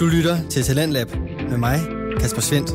[0.00, 1.08] Du lytter til Talentlab
[1.50, 1.78] med mig,
[2.20, 2.70] Kasper Svendt.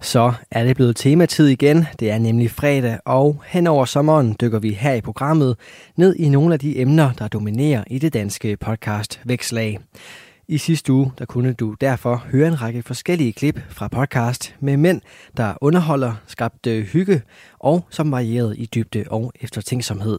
[0.00, 1.86] Så er det blevet tematid igen.
[2.00, 5.56] Det er nemlig fredag, og hen over sommeren dykker vi her i programmet
[5.96, 9.78] ned i nogle af de emner, der dominerer i det danske podcast Vækslag.
[10.48, 14.76] I sidste uge der kunne du derfor høre en række forskellige klip fra podcast med
[14.76, 15.00] mænd,
[15.36, 17.22] der underholder, skabte øh, hygge
[17.58, 20.18] og som varierede i dybde og eftertænksomhed.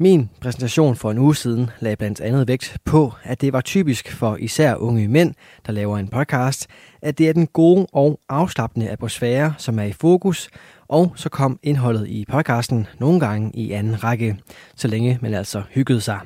[0.00, 4.12] Min præsentation for en uge siden lagde blandt andet vægt på, at det var typisk
[4.12, 5.34] for især unge mænd,
[5.66, 6.66] der laver en podcast,
[7.02, 10.48] at det er den gode og afslappende atmosfære, som er i fokus,
[10.88, 14.36] og så kom indholdet i podcasten nogle gange i anden række,
[14.76, 16.20] så længe man altså hyggede sig.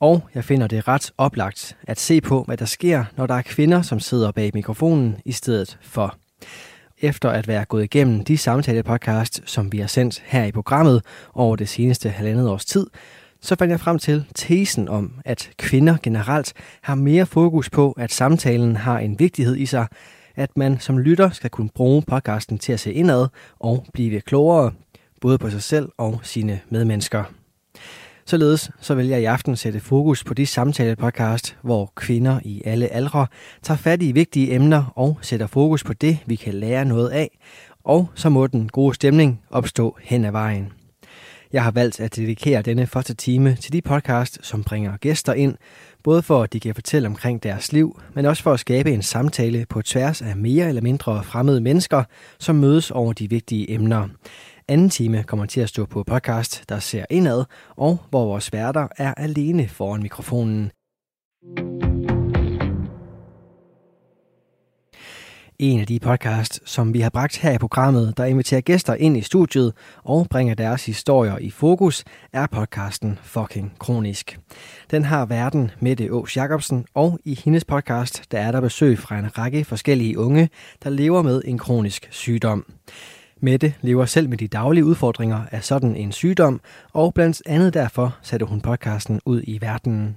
[0.00, 3.42] Og jeg finder det ret oplagt at se på, hvad der sker, når der er
[3.42, 6.16] kvinder, som sidder bag mikrofonen i stedet for.
[7.02, 11.02] Efter at være gået igennem de samtale-podcast, som vi har sendt her i programmet
[11.34, 12.86] over det seneste halvandet års tid,
[13.40, 18.12] så fandt jeg frem til tesen om, at kvinder generelt har mere fokus på, at
[18.12, 19.86] samtalen har en vigtighed i sig,
[20.36, 23.26] at man som lytter skal kunne bruge podcasten til at se indad
[23.58, 24.72] og blive klogere,
[25.20, 27.39] både på sig selv og sine medmennesker.
[28.30, 32.88] Således så vil jeg i aften sætte fokus på de samtale-podcast, hvor kvinder i alle
[32.88, 33.26] aldre
[33.62, 37.38] tager fat i vigtige emner og sætter fokus på det, vi kan lære noget af,
[37.84, 40.72] og så må den gode stemning opstå hen ad vejen.
[41.52, 45.56] Jeg har valgt at dedikere denne første time til de podcast, som bringer gæster ind,
[46.04, 49.02] både for at de kan fortælle omkring deres liv, men også for at skabe en
[49.02, 52.04] samtale på tværs af mere eller mindre fremmede mennesker,
[52.38, 54.08] som mødes over de vigtige emner.
[54.70, 57.44] Anden time kommer til at stå på podcast, der ser indad,
[57.76, 60.70] og hvor vores værter er alene foran mikrofonen.
[65.58, 69.16] En af de podcast, som vi har bragt her i programmet, der inviterer gæster ind
[69.16, 69.72] i studiet
[70.04, 74.38] og bringer deres historier i fokus, er podcasten Fucking Kronisk.
[74.90, 79.18] Den har verden Mette Ås Jacobsen, og i hendes podcast, der er der besøg fra
[79.18, 80.48] en række forskellige unge,
[80.82, 82.66] der lever med en kronisk sygdom.
[83.42, 86.60] Mette lever selv med de daglige udfordringer af sådan en sygdom,
[86.92, 90.16] og blandt andet derfor satte hun podcasten ud i verden.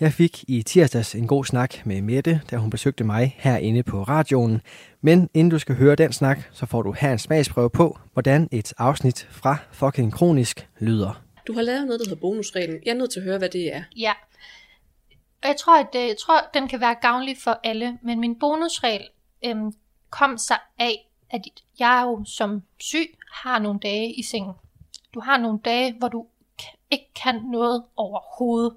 [0.00, 4.02] Jeg fik i tirsdags en god snak med Mette, da hun besøgte mig herinde på
[4.02, 4.60] radioen.
[5.00, 8.48] Men inden du skal høre den snak, så får du her en smagsprøve på, hvordan
[8.52, 11.22] et afsnit fra Fucking Kronisk lyder.
[11.46, 12.78] Du har lavet noget, der hedder bonusreglen.
[12.84, 13.82] Jeg er nødt til at høre, hvad det er.
[13.96, 14.12] Ja.
[15.42, 18.38] Og jeg tror, at øh, jeg tror, den kan være gavnlig for alle, men min
[18.38, 19.02] bonusregel
[19.44, 19.72] øhm,
[20.10, 21.40] kom sig af, at
[21.78, 24.54] jeg jo som syg har nogle dage i sengen.
[25.14, 26.26] Du har nogle dage, hvor du
[26.90, 28.76] ikke kan noget overhovedet.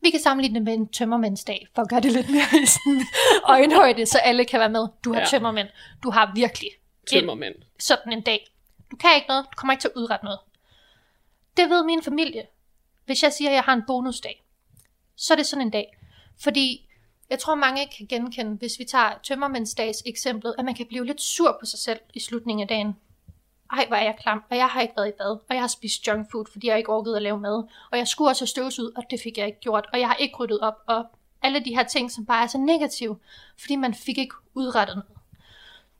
[0.00, 3.06] Vi kan sammenligne det med en tømmermændsdag, for at gøre det lidt mere i sådan
[3.44, 4.88] øjenhøjde, så alle kan være med.
[5.04, 5.26] Du har ja.
[5.26, 5.68] tømmermænd.
[6.02, 6.70] Du har virkelig
[7.10, 7.54] tømmermænd.
[7.54, 8.50] En, sådan en dag.
[8.90, 9.44] Du kan ikke noget.
[9.44, 10.38] Du kommer ikke til at udrette noget.
[11.56, 12.46] Det ved min familie.
[13.04, 14.44] Hvis jeg siger, at jeg har en bonusdag,
[15.16, 15.96] så er det sådan en dag.
[16.40, 16.85] Fordi
[17.30, 21.20] jeg tror mange kan genkende, hvis vi tager tømmermændsdags eksemplet, at man kan blive lidt
[21.20, 22.96] sur på sig selv i slutningen af dagen.
[23.72, 25.68] Ej, hvor er jeg klam, og jeg har ikke været i bad, og jeg har
[25.68, 28.48] spist junk food, fordi jeg ikke orkede at lave mad, og jeg skulle også have
[28.48, 31.04] støvsud, og det fik jeg ikke gjort, og jeg har ikke ryddet op, og
[31.42, 33.16] alle de her ting, som bare er så negative,
[33.58, 35.10] fordi man fik ikke udrettet noget.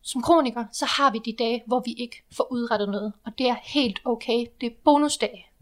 [0.02, 3.48] Som kroniker, så har vi de dage, hvor vi ikke får udrettet noget, og det
[3.48, 4.46] er helt okay.
[4.60, 5.52] Det er bonusdag.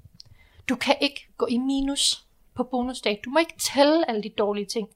[0.69, 3.21] Du kan ikke gå i minus på bonusdag.
[3.25, 4.89] Du må ikke tælle alle de dårlige ting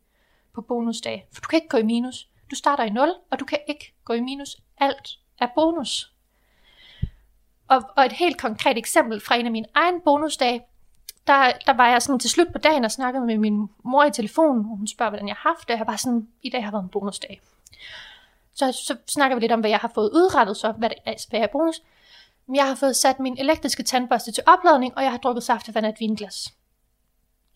[0.58, 2.28] på bonusdag, for du kan ikke gå i minus.
[2.50, 4.56] Du starter i 0, og du kan ikke gå i minus.
[4.78, 6.12] Alt er bonus.
[7.68, 10.62] Og, og et helt konkret eksempel fra en af mine egen bonusdage,
[11.26, 14.10] der, der var jeg sådan til slut på dagen og snakkede med min mor i
[14.10, 16.70] telefonen, og hun spørger, hvordan jeg har haft det, jeg var sådan, i dag har
[16.70, 17.40] været en bonusdag.
[18.54, 21.26] Så, så snakker vi lidt om, hvad jeg har fået udrettet, så hvad, det er,
[21.30, 21.82] hvad er bonus.
[22.46, 25.86] Men jeg har fået sat min elektriske tandbørste til opladning, og jeg har drukket saftevand
[25.86, 26.54] af et vinglas.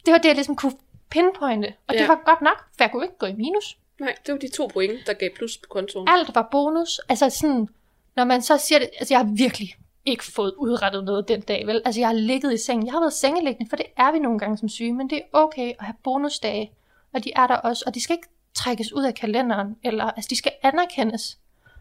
[0.07, 0.73] Det var det, jeg ligesom kunne
[1.13, 1.75] pinpointe.
[1.87, 2.01] Og ja.
[2.01, 3.79] det var godt nok, for jeg kunne ikke gå i minus.
[4.01, 6.09] Nej, det var de to point, der gav plus på kontoen.
[6.09, 7.01] Alt var bonus.
[7.09, 7.69] Altså sådan,
[8.17, 11.67] når man så siger det, altså jeg har virkelig ikke fået udrettet noget den dag,
[11.67, 11.83] vel?
[11.85, 14.39] Altså jeg har ligget i sengen, jeg har været sengeliggende, for det er vi nogle
[14.39, 16.73] gange som syge, men det er okay at have bonusdage,
[17.15, 20.29] og de er der også, og de skal ikke trækkes ud af kalenderen, eller altså
[20.31, 21.39] de skal anerkendes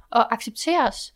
[0.10, 1.13] og accepteres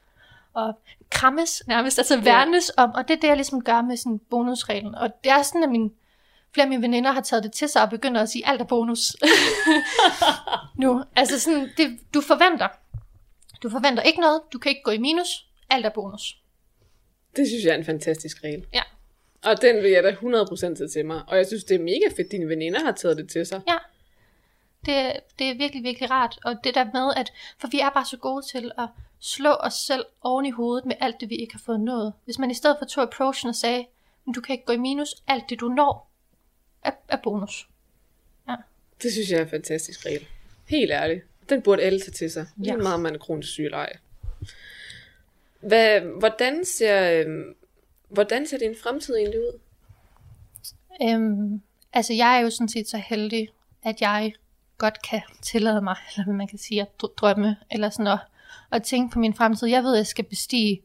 [0.54, 0.80] og
[1.10, 4.96] krammes nærmest, altså værnes om, og det er det, jeg ligesom gør med sådan bonusreglen.
[4.96, 5.92] Og det er sådan, at min,
[6.56, 8.66] flere af mine veninder har taget det til sig og begynder at sige, alt er
[8.66, 9.16] bonus.
[10.84, 12.68] nu, altså sådan, det, du forventer.
[13.64, 16.38] Du forventer ikke noget, du kan ikke gå i minus, alt er bonus.
[17.36, 18.66] Det synes jeg er en fantastisk regel.
[18.74, 18.82] Ja.
[19.44, 21.22] Og den vil jeg da 100% tage til mig.
[21.28, 23.62] Og jeg synes, det er mega fedt, at dine veninder har taget det til sig.
[23.68, 23.78] Ja.
[24.86, 26.40] Det, det er virkelig, virkelig rart.
[26.44, 28.88] Og det der med, at for vi er bare så gode til at
[29.20, 32.14] slå os selv oven i hovedet med alt det, vi ikke har fået nået.
[32.26, 33.86] Hvis man i stedet for tog approachen og sagde,
[34.26, 36.15] men du kan ikke gå i minus, alt det du når,
[36.86, 37.68] er, er bonus.
[39.04, 40.26] Det synes jeg er en fantastisk regel.
[40.66, 41.26] Helt ærligt.
[41.50, 42.48] Den burde alle tage til sig.
[42.58, 42.64] Ja.
[42.64, 42.74] Ja.
[42.74, 43.94] Er meget, om man er kronisk syg eller ej.
[45.60, 47.56] Hvad, hvordan, ser, øhm,
[48.10, 49.60] hvordan ser din fremtid egentlig ud?
[51.02, 51.62] Øhm,
[51.94, 53.50] altså, jeg er jo sådan set så heldig,
[53.84, 54.34] at jeg
[54.78, 58.20] godt kan tillade mig, eller hvad man kan sige, at dr- drømme, eller sådan at,
[58.72, 59.68] at tænke på min fremtid.
[59.68, 60.82] Jeg ved, at jeg skal bestige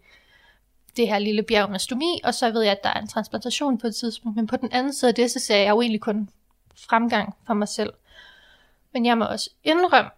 [0.96, 3.78] det her lille bjerg med stomi, og så ved jeg, at der er en transplantation
[3.78, 4.36] på et tidspunkt.
[4.36, 6.30] Men på den anden side af det, så ser jeg jo egentlig kun
[6.76, 7.92] fremgang for mig selv.
[8.92, 10.10] Men jeg må også indrømme,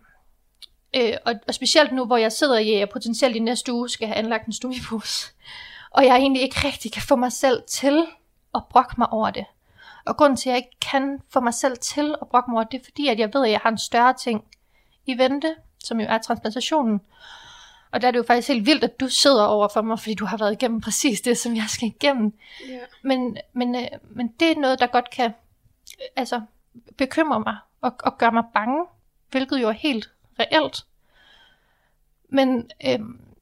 [0.97, 3.89] øh, og, og specielt nu, hvor jeg sidder i, at jeg potentielt i næste uge
[3.89, 5.33] skal have anlagt en stomipose,
[5.97, 8.07] og jeg egentlig ikke rigtig kan få mig selv til
[8.55, 9.45] at brokke mig over det.
[10.07, 12.65] Og grunden til, at jeg ikke kan få mig selv til at brokke mig over
[12.65, 14.45] det, det er fordi, at jeg ved, at jeg har en større ting
[15.07, 15.55] i vente,
[15.85, 17.01] som jo er transplantationen.
[17.93, 20.15] Og der er det jo faktisk helt vildt, at du sidder over for mig, fordi
[20.15, 22.33] du har været igennem præcis det, som jeg skal igennem.
[22.69, 22.79] Ja.
[23.03, 26.41] Men, men, øh, men det er noget, der godt kan øh, altså,
[26.97, 28.85] bekymre mig og, og gøre mig bange,
[29.31, 30.87] hvilket jo er helt reelt.
[32.29, 32.99] Men øh,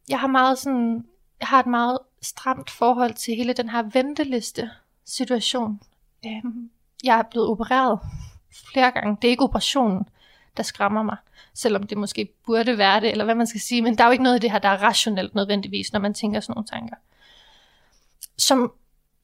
[0.09, 1.07] jeg har meget sådan,
[1.41, 4.71] jeg har et meget stramt forhold til hele den her venteliste
[5.05, 5.81] situation.
[6.27, 6.43] Øh,
[7.05, 8.01] jeg er blevet opereret
[8.73, 9.17] flere gange.
[9.23, 10.09] Det er ikke operationen,
[10.57, 11.17] der skræmmer mig,
[11.61, 13.83] selvom det måske burde være det, eller hvad man skal sige.
[13.83, 16.15] Men der er jo ikke noget i det her, der er rationelt nødvendigvis, når man
[16.15, 16.97] tænker sådan nogle tanker.
[18.39, 18.73] Som,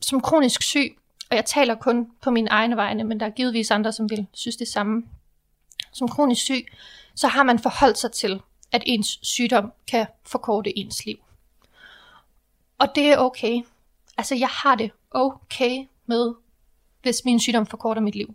[0.01, 0.99] som kronisk syg,
[1.31, 4.27] og jeg taler kun på mine egne vegne, men der er givetvis andre, som vil
[4.33, 5.03] synes det samme.
[5.93, 6.67] Som kronisk syg,
[7.15, 8.41] så har man forholdt sig til,
[8.73, 11.17] at ens sygdom kan forkorte ens liv.
[12.79, 13.63] Og det er okay.
[14.17, 16.35] Altså, jeg har det okay med,
[17.03, 18.35] hvis min sygdom forkorter mit liv.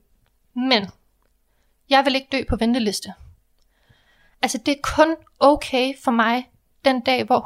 [0.54, 0.88] Men,
[1.90, 3.14] jeg vil ikke dø på venteliste.
[4.42, 6.52] Altså, det er kun okay for mig,
[6.86, 7.40] den dag, hvor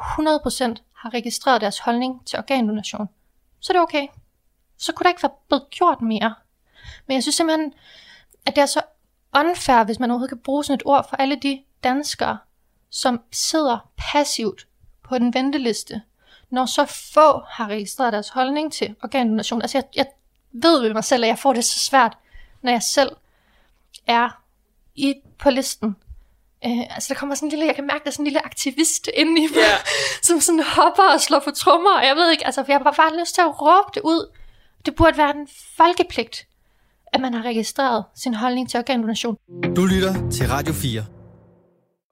[0.74, 3.10] 100% har registreret deres holdning til organdonation.
[3.60, 4.08] Så er det okay.
[4.78, 6.36] Så kunne der ikke være blevet gjort mere.
[7.08, 7.74] Men jeg synes simpelthen,
[8.46, 8.82] at det er så
[9.36, 12.38] unfair, hvis man overhovedet kan bruge sådan et ord for alle de danskere,
[12.90, 14.68] som sidder passivt
[15.04, 16.02] på den venteliste,
[16.50, 19.62] når så få har registreret deres holdning til organdonation.
[19.62, 20.06] Altså jeg, jeg
[20.52, 22.18] ved ved mig selv, at jeg får det så svært,
[22.62, 23.16] når jeg selv
[24.08, 24.42] er
[24.96, 25.96] i, på listen.
[26.66, 28.46] Øh, altså der kommer sådan en lille, jeg kan mærke, der er sådan en lille
[28.46, 29.76] aktivist inde i mig, Ja.
[30.28, 32.92] som sådan hopper og slår på trommer, og jeg ved ikke, altså for jeg har
[32.92, 34.22] bare, lyst til at råbe det ud.
[34.86, 35.48] Det burde være en
[35.78, 36.48] folkepligt,
[37.14, 39.36] at man har registreret sin holdning til organdonation.
[39.76, 41.06] Du lytter til Radio 4.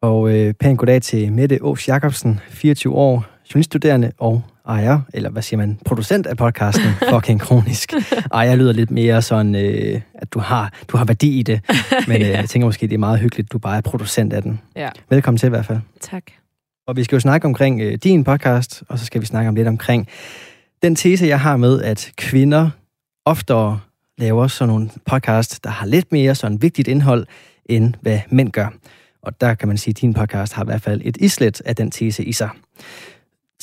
[0.01, 5.41] Og øh, pænt goddag til Mette Ås Jacobsen, 24 år, journaliststuderende og ejer, eller hvad
[5.41, 7.93] siger man, producent af podcasten Fucking Kronisk.
[8.33, 11.61] Ejer lyder lidt mere sådan, øh, at du har, du har værdi i det,
[12.07, 14.41] men øh, jeg tænker måske, det er meget hyggeligt, at du bare er producent af
[14.41, 14.61] den.
[14.75, 14.89] Ja.
[15.09, 15.79] Velkommen til i hvert fald.
[16.01, 16.23] Tak.
[16.87, 19.55] Og vi skal jo snakke omkring øh, din podcast, og så skal vi snakke om
[19.55, 20.07] lidt omkring
[20.81, 22.69] den tese, jeg har med, at kvinder
[23.25, 23.79] oftere
[24.17, 27.27] laver sådan nogle podcast, der har lidt mere sådan vigtigt indhold,
[27.65, 28.67] end hvad mænd gør.
[29.21, 31.75] Og der kan man sige, at din podcast har i hvert fald et islet af
[31.75, 32.49] den tese i sig.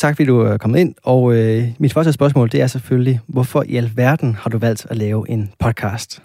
[0.00, 3.20] Tak fordi du øh, er kommet ind, og øh, mit første spørgsmål, det er selvfølgelig,
[3.26, 6.22] hvorfor i alverden har du valgt at lave en podcast?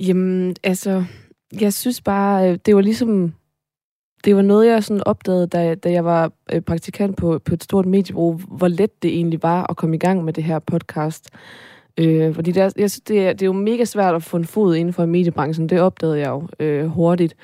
[0.00, 1.04] Jamen, altså,
[1.60, 3.34] jeg synes bare, øh, det var ligesom,
[4.24, 7.62] det var noget, jeg sådan opdagede, da, da jeg var øh, praktikant på, på et
[7.62, 11.30] stort mediebrug, hvor let det egentlig var at komme i gang med det her podcast.
[11.98, 14.44] Øh, fordi der, jeg synes, det, er, det er jo mega svært at få en
[14.44, 17.34] fod inden for mediebranchen, det opdagede jeg jo øh, hurtigt.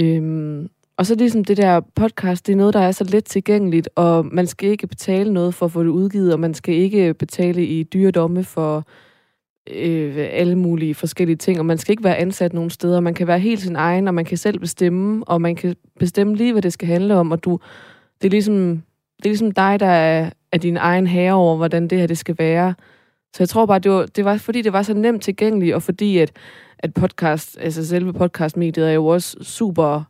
[0.00, 3.88] Øhm, og så ligesom det der podcast, det er noget, der er så let tilgængeligt,
[3.94, 7.14] og man skal ikke betale noget for at få det udgivet, og man skal ikke
[7.14, 8.84] betale i dyre domme for
[9.70, 13.00] øh, alle mulige forskellige ting, og man skal ikke være ansat nogen steder.
[13.00, 16.36] Man kan være helt sin egen, og man kan selv bestemme, og man kan bestemme
[16.36, 17.58] lige, hvad det skal handle om, og du,
[18.22, 18.82] det, er ligesom,
[19.16, 22.18] det er ligesom dig, der er, er din egen herre over, hvordan det her det
[22.18, 22.74] skal være.
[23.36, 25.82] Så jeg tror bare, det var, det var fordi, det var så nemt tilgængeligt, og
[25.82, 26.32] fordi at,
[26.78, 30.02] at podcast, altså selve podcastmediet er jo også super,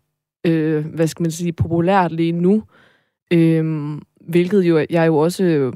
[0.44, 2.62] øh, hvad skal man sige, populært lige nu.
[3.32, 5.72] Øh, hvilket jo, jeg jo også øh,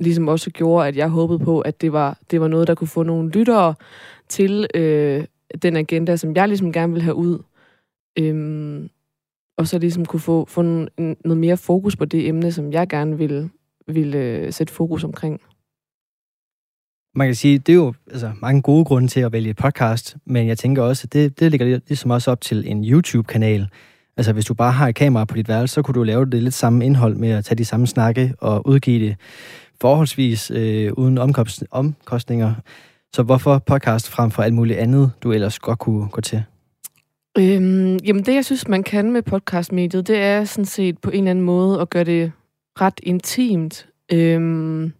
[0.00, 2.88] ligesom også gjorde, at jeg håbede på, at det var, det var noget, der kunne
[2.88, 3.74] få nogle lyttere
[4.28, 5.24] til øh,
[5.62, 7.38] den agenda, som jeg ligesom gerne vil have ud.
[8.18, 8.88] Øhm,
[9.58, 10.88] og så ligesom kunne få, få en,
[11.24, 13.50] noget mere fokus på det emne, som jeg gerne vil,
[13.86, 15.40] vil øh, sætte fokus omkring.
[17.14, 20.16] Man kan sige, det er jo altså, mange gode grunde til at vælge et podcast,
[20.24, 23.68] men jeg tænker også, at det, det ligger ligesom også op til en YouTube-kanal.
[24.16, 26.42] Altså hvis du bare har et kamera på dit værelse, så kunne du lave det
[26.42, 29.16] lidt samme indhold med at tage de samme snakke og udgive det
[29.80, 32.54] forholdsvis øh, uden omkost, omkostninger.
[33.14, 36.42] Så hvorfor podcast frem for alt muligt andet, du ellers godt kunne gå til?
[37.38, 41.18] Øhm, jamen det, jeg synes, man kan med podcastmediet, det er sådan set på en
[41.18, 42.32] eller anden måde at gøre det
[42.80, 43.86] ret intimt.
[44.12, 44.92] Øhm,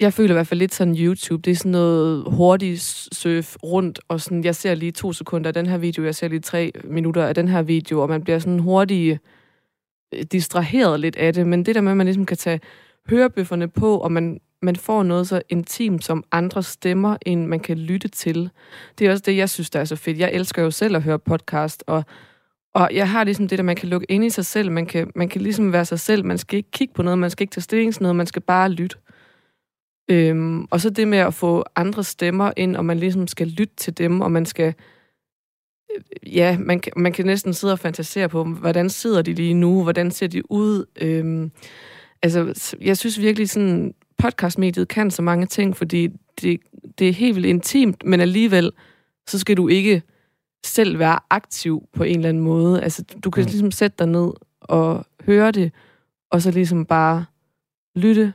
[0.00, 1.42] jeg føler i hvert fald lidt sådan YouTube.
[1.42, 2.80] Det er sådan noget hurtigt
[3.12, 6.28] surf rundt, og sådan, jeg ser lige to sekunder af den her video, jeg ser
[6.28, 9.18] lige tre minutter af den her video, og man bliver sådan hurtigt
[10.14, 11.46] øh, distraheret lidt af det.
[11.46, 12.60] Men det der med, at man ligesom kan tage
[13.08, 17.78] hørebøfferne på, og man, man får noget så intimt som andre stemmer, end man kan
[17.78, 18.50] lytte til.
[18.98, 20.18] Det er også det, jeg synes, der er så fedt.
[20.18, 22.04] Jeg elsker jo selv at høre podcast, og,
[22.74, 24.72] og jeg har ligesom det, der man kan lukke ind i sig selv.
[24.72, 26.24] Man kan, man kan ligesom være sig selv.
[26.24, 28.42] Man skal ikke kigge på noget, man skal ikke tage stilling til noget, man skal
[28.42, 28.96] bare lytte.
[30.10, 33.74] Øhm, og så det med at få andre stemmer ind, og man ligesom skal lytte
[33.76, 34.74] til dem, og man skal...
[35.96, 39.82] øh, Ja, man, man kan næsten sidde og fantasere på, hvordan sidder de lige nu,
[39.82, 40.84] hvordan ser de ud.
[41.00, 41.50] Øhm,
[42.22, 46.08] altså, jeg synes virkelig sådan, podcastmediet kan så mange ting, fordi
[46.40, 46.60] det,
[46.98, 48.72] det er helt vildt intimt, men alligevel,
[49.28, 50.02] så skal du ikke
[50.66, 52.82] selv være aktiv på en eller anden måde.
[52.82, 53.46] Altså, du kan Mm.
[53.46, 55.72] ligesom sætte dig ned og høre det,
[56.30, 57.24] og så ligesom bare
[57.96, 58.32] lytte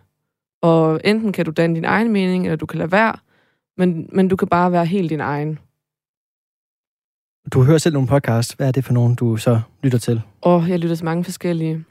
[0.64, 3.16] og enten kan du danne din egen mening, eller du kan lade være,
[3.78, 5.60] men, men du kan bare være helt din egen.
[7.54, 8.58] Du hører selv nogle podcast.
[8.58, 10.22] Hvad er det for nogen, du så lytter til?
[10.42, 11.84] Og jeg lytter til mange forskellige.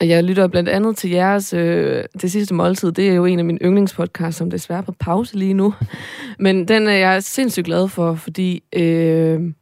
[0.00, 2.92] Jeg lytter blandt andet til jeres øh, Det sidste måltid.
[2.92, 5.74] Det er jo en af mine yndlingspodcasts, som desværre er på pause lige nu.
[6.38, 9.52] Men den er jeg sindssygt glad for, fordi øh,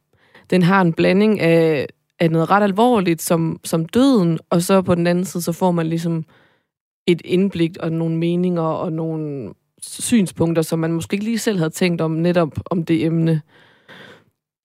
[0.50, 1.86] den har en blanding af,
[2.18, 5.70] af noget ret alvorligt, som, som døden, og så på den anden side, så får
[5.70, 6.24] man ligesom
[7.08, 11.70] et indblik og nogle meninger og nogle synspunkter, som man måske ikke lige selv havde
[11.70, 13.42] tænkt om netop om det emne.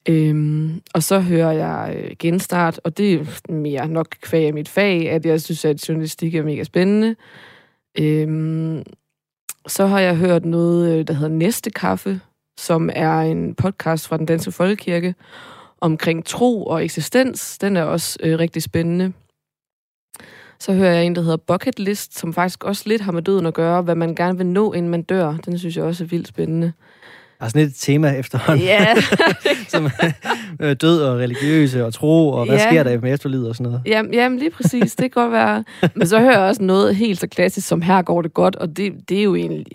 [0.10, 4.70] Øhm, og så hører jeg øh, genstart, og det er mere nok kvæg af mit
[4.70, 7.16] fag, at jeg synes, at journalistik er mega spændende.
[8.00, 8.84] Øhm,
[9.68, 12.22] så har jeg hørt noget, øh, der hedder Næste Kaffe,
[12.60, 15.16] som er en podcast fra den Danske Folkekirke
[15.82, 17.58] omkring tro og eksistens.
[17.58, 19.14] Den er også øh, rigtig spændende.
[20.66, 23.46] Så hører jeg en, der hedder Bucket List, som faktisk også lidt har med døden
[23.46, 25.36] at gøre, hvad man gerne vil nå, inden man dør.
[25.46, 26.72] Den synes jeg også er vildt spændende.
[27.40, 28.96] Der er sådan et tema efterhånden, Ja,
[29.68, 29.90] som
[30.60, 32.70] øh, død og religiøse og tro, og hvad Ja.
[32.70, 33.82] sker der med efterlivet og sådan noget.
[33.86, 35.64] Jamen, jamen lige præcis, det kan godt være.
[35.96, 38.78] Men så hører jeg også noget helt så klassisk som Her går det godt, og
[38.78, 39.66] det, det er jo egentlig,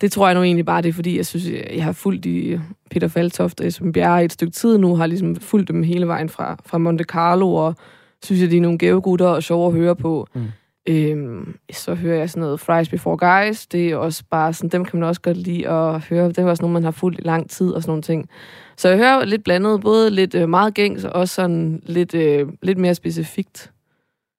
[0.00, 2.58] det tror jeg nu egentlig bare, det er fordi, jeg synes, jeg har fulgt i
[2.90, 6.06] Peter Faltoft og Esben Bjerre i et stykke tid nu, har ligesom fulgt dem hele
[6.06, 7.74] vejen fra, fra Monte Carlo, og
[8.24, 10.26] synes jeg, de er nogle gævegutter og sjove at høre på.
[10.34, 10.44] Mm.
[10.88, 14.84] Øhm, så hører jeg sådan noget Fries Before Guys, det er også bare sådan, dem
[14.84, 16.28] kan man også godt lide at høre.
[16.28, 18.28] Det er også nogle, man har fulgt i lang tid og sådan nogle ting.
[18.76, 22.48] Så jeg hører lidt blandet, både lidt øh, meget gængs, og også sådan lidt, øh,
[22.62, 23.70] lidt mere specifikt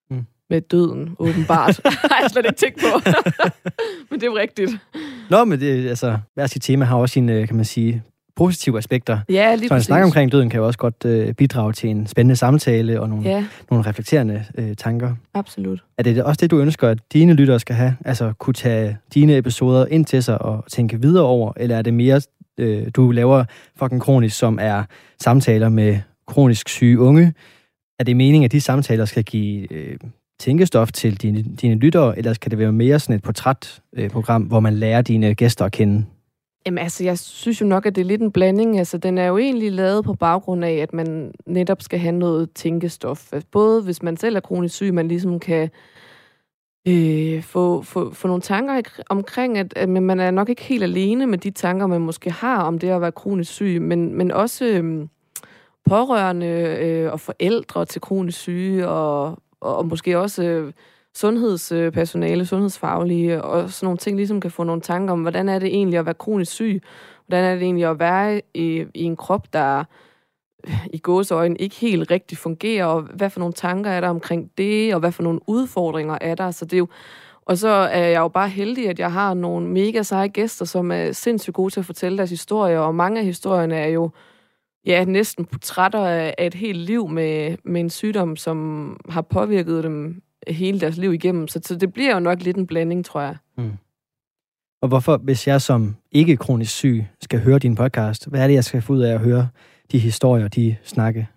[0.09, 0.25] Mm.
[0.49, 1.79] med døden, åbenbart.
[2.11, 2.99] har jeg slet ikke tænkt på.
[4.09, 4.71] Men det er jo rigtigt.
[5.29, 8.03] Nå, men det, altså, hver sit tema har også sine, øh, kan man sige,
[8.35, 9.19] positive aspekter.
[9.29, 12.07] Ja, lige Så en snak omkring døden kan jo også godt øh, bidrage til en
[12.07, 15.15] spændende samtale og nogle, Ja, nogle reflekterende øh, tanker.
[15.33, 15.83] absolut.
[15.97, 17.95] Er det også det, du ønsker, at dine lyttere skal have?
[18.05, 21.53] Altså kunne tage dine episoder ind til sig og tænke videre over?
[21.57, 22.21] Eller er det mere,
[22.57, 23.43] øh, du laver
[23.79, 24.83] fucking kronisk, som er
[25.21, 27.33] samtaler med kronisk syge unge?
[27.99, 29.97] Er det meningen, at de samtaler skal give øh,
[30.39, 34.41] tænkestof til dine, dine lyttere, eller skal det være mere sådan et portrætprogram, øh, program,
[34.43, 36.05] hvor man lærer dine gæster at kende?
[36.65, 38.79] Jamen altså, jeg synes jo nok, at det er lidt en blanding.
[38.79, 42.51] Altså, den er jo egentlig lavet på baggrund af, at man netop skal have noget
[42.51, 43.33] tænkestof.
[43.33, 45.69] Altså, Både hvis man selv er kronisk syg, man ligesom kan
[46.87, 51.27] øh, få, få, få nogle tanker omkring, at, at man er nok ikke helt alene
[51.27, 54.65] med de tanker, man måske har om det at være kronisk syg, men, men også
[54.65, 55.07] øh,
[55.89, 56.47] pårørende
[56.81, 59.27] øh, og forældre til kronisk syge, og,
[59.61, 60.73] og, og måske også øh,
[61.15, 65.67] sundhedspersonale, sundhedsfaglige, og sådan nogle ting, ligesom kan få nogle tanker om, hvordan er det
[65.67, 66.81] egentlig at være kronisk syg?
[67.27, 69.83] Hvordan er det egentlig at være i, i en krop, der
[70.93, 74.93] i gåseøjne ikke helt rigtig fungerer, og hvad for nogle tanker er der omkring det,
[74.93, 76.51] og hvad for nogle udfordringer er der?
[76.51, 76.87] Så det er jo,
[77.45, 80.91] og så er jeg jo bare heldig, at jeg har nogle mega seje gæster, som
[80.91, 84.09] er sindssygt gode til at fortælle deres historier, og mange af historierne er jo
[84.85, 90.21] ja, næsten portrætter af et helt liv med, med en sygdom, som har påvirket dem
[90.47, 91.47] hele deres liv igennem.
[91.47, 93.35] Så, så det bliver jo nok lidt en blanding, tror jeg.
[94.81, 98.53] Og hvorfor, hvis jeg som ikke kronisk syg skal høre din podcast, hvad er det,
[98.53, 99.47] jeg skal få ud af at høre
[99.91, 101.27] de historier, de snakke?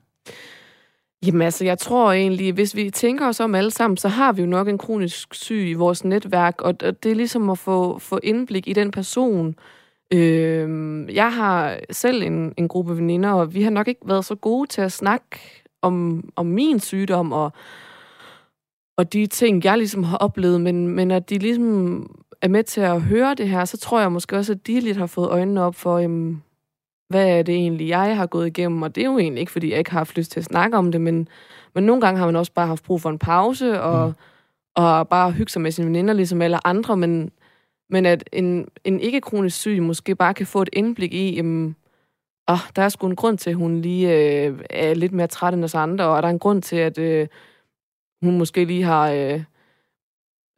[1.27, 4.43] Jamen altså, jeg tror egentlig, hvis vi tænker os om alle sammen, så har vi
[4.43, 7.99] jo nok en kronisk syg i vores netværk, og og det er ligesom at få,
[7.99, 9.55] få indblik i den person.
[10.13, 10.69] Øh,
[11.15, 14.69] jeg har selv en, en gruppe veninder, og vi har nok ikke været så gode
[14.69, 15.39] til at snakke
[15.83, 17.53] om, om min sygdom, og,
[18.99, 22.81] og de ting, jeg ligesom har oplevet, men, men at de ligesom er med til
[22.81, 25.63] at høre det her, så tror jeg måske også, at de lidt har fået øjnene
[25.63, 26.43] op for, jamen,
[27.09, 28.83] hvad er det egentlig, jeg har gået igennem?
[28.83, 30.77] Og det er jo egentlig ikke, fordi jeg ikke har haft lyst til at snakke
[30.77, 31.29] om det, men,
[31.75, 34.15] men nogle gange har man også bare haft brug for en pause, og, Mm.
[34.75, 37.31] og bare hygge sig med sine veninder, ligesom alle andre, men,
[37.91, 41.77] men at en, en ikke-kronisk syg måske bare kan få et indblik i, jamen,
[42.47, 44.15] oh, der er sgu en grund til, at hun lige
[44.47, 46.99] øh, er lidt mere træt end os andre, og der er en grund til, at
[46.99, 47.27] øh,
[48.23, 49.41] hun måske lige har øh,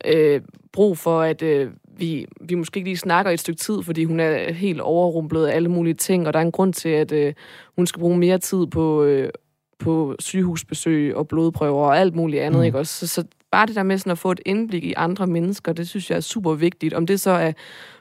[0.05, 0.40] øh,
[0.73, 4.21] brug for, at øh, vi, vi måske ikke lige snakker et stykke tid, fordi hun
[4.21, 7.35] er helt overrumplet af alle mulige ting, og der er en grund til, at øh,
[7.76, 9.31] hun skal bruge mere tid på, øh,
[9.79, 12.64] på sygehusbesøg og blodprøver og alt muligt andet, mm.
[12.64, 13.07] ikke også?
[13.07, 15.88] Så, så bare det der med sådan at få et indblik i andre mennesker, det
[15.88, 16.95] synes jeg er super vigtigt.
[16.95, 17.52] Om det så er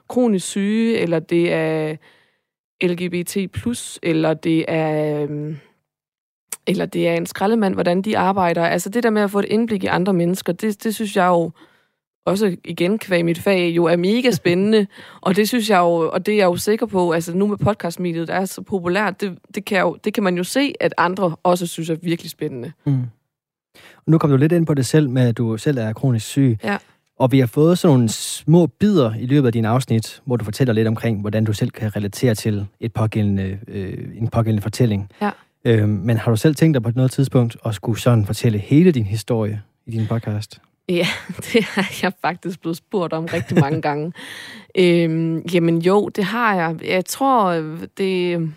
[0.10, 1.96] kronisk syge, eller det er
[2.84, 3.38] LGBT+,
[4.04, 5.24] eller det er...
[5.30, 5.56] Øh,
[6.69, 8.65] eller det er en skraldemand, hvordan de arbejder.
[8.65, 11.27] Altså det der med at få et indblik i andre mennesker, det, det synes jeg
[11.27, 11.51] jo
[12.25, 14.88] også igen kvæg mit fag, jo er mega spændende.
[15.21, 17.57] og det synes jeg jo, og det er jeg jo sikker på, altså nu med
[17.57, 20.93] podcastmediet, der er så populært, det, det, kan jo, det kan man jo se, at
[20.97, 22.71] andre også synes er virkelig spændende.
[22.85, 23.03] Mm.
[24.07, 26.57] Nu kom du lidt ind på det selv, med at du selv er kronisk syg.
[26.63, 26.77] Ja.
[27.19, 30.45] Og vi har fået sådan nogle små bidder i løbet af din afsnit, hvor du
[30.45, 35.09] fortæller lidt omkring, hvordan du selv kan relatere til et pågældende, øh, en pågældende fortælling.
[35.21, 35.29] Ja.
[35.66, 38.92] Øh, men har du selv tænkt dig på noget tidspunkt at skulle sådan fortælle hele
[38.92, 40.62] din historie i din podcast?
[40.89, 41.08] Ja,
[41.54, 44.13] det har jeg faktisk blevet spurgt om rigtig mange gange.
[44.80, 46.80] øhm, jamen jo, det har jeg.
[46.84, 47.51] Jeg tror,
[47.98, 48.50] det...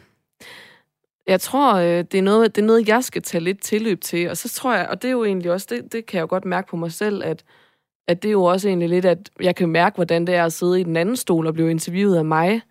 [1.26, 4.30] Jeg tror, det er, noget, det er noget, jeg skal tage lidt tilløb til.
[4.30, 6.26] Og så tror jeg, og det er jo egentlig også, det, det kan jeg jo
[6.30, 7.44] godt mærke på mig selv, at,
[8.08, 10.52] at det er jo også egentlig lidt, at jeg kan mærke, hvordan det er at
[10.52, 12.62] sidde i den anden stol og blive interviewet af mig.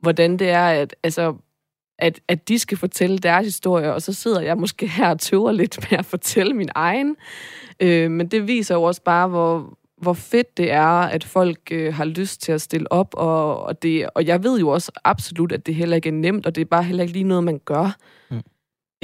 [0.00, 1.34] Hvordan det er, at, altså,
[1.98, 5.52] at, at de skal fortælle deres historie, og så sidder jeg måske her og tøver
[5.52, 7.16] lidt med at fortælle min egen.
[7.80, 11.94] Øh, men det viser jo også bare, hvor, hvor fedt det er, at folk øh,
[11.94, 15.52] har lyst til at stille op, og, og, det, og jeg ved jo også absolut,
[15.52, 17.60] at det heller ikke er nemt, og det er bare heller ikke lige noget, man
[17.64, 17.96] gør.
[18.30, 18.42] Mm.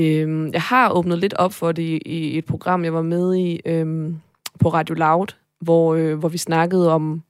[0.01, 3.37] Øh, jeg har åbnet lidt op for det i, i et program, jeg var med
[3.37, 4.13] i øh,
[4.61, 5.27] på Radio Loud,
[5.61, 7.23] hvor, øh, hvor vi snakkede om,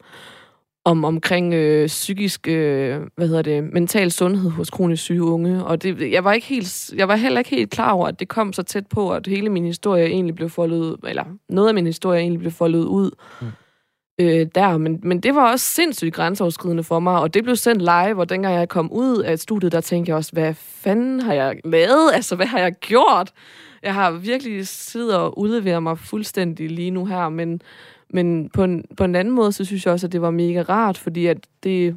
[0.85, 5.65] om omkring øh, psykisk, øh, hvad hedder det, mental sundhed hos kronisk syge unge.
[5.65, 8.29] Og det, jeg var ikke helt, jeg var heller ikke helt klar over, at det
[8.29, 11.87] kom så tæt på, at hele min historie egentlig blev foldet, eller noget af min
[11.87, 13.47] historie egentlig blev foldet ud mm.
[14.21, 14.79] øh, der.
[14.79, 18.29] Men, men det var også sindssygt grænseoverskridende for mig, og det blev sendt live, og
[18.29, 22.11] dengang jeg kom ud af studiet, der tænkte jeg også, hvad fanden har jeg lavet?
[22.15, 23.33] Altså, hvad har jeg gjort?
[23.83, 27.61] Jeg har virkelig siddet og udleveret mig fuldstændig lige nu her, men
[28.15, 30.63] men på en, på en anden måde, så synes jeg også, at det var mega
[30.63, 31.97] rart, fordi at det...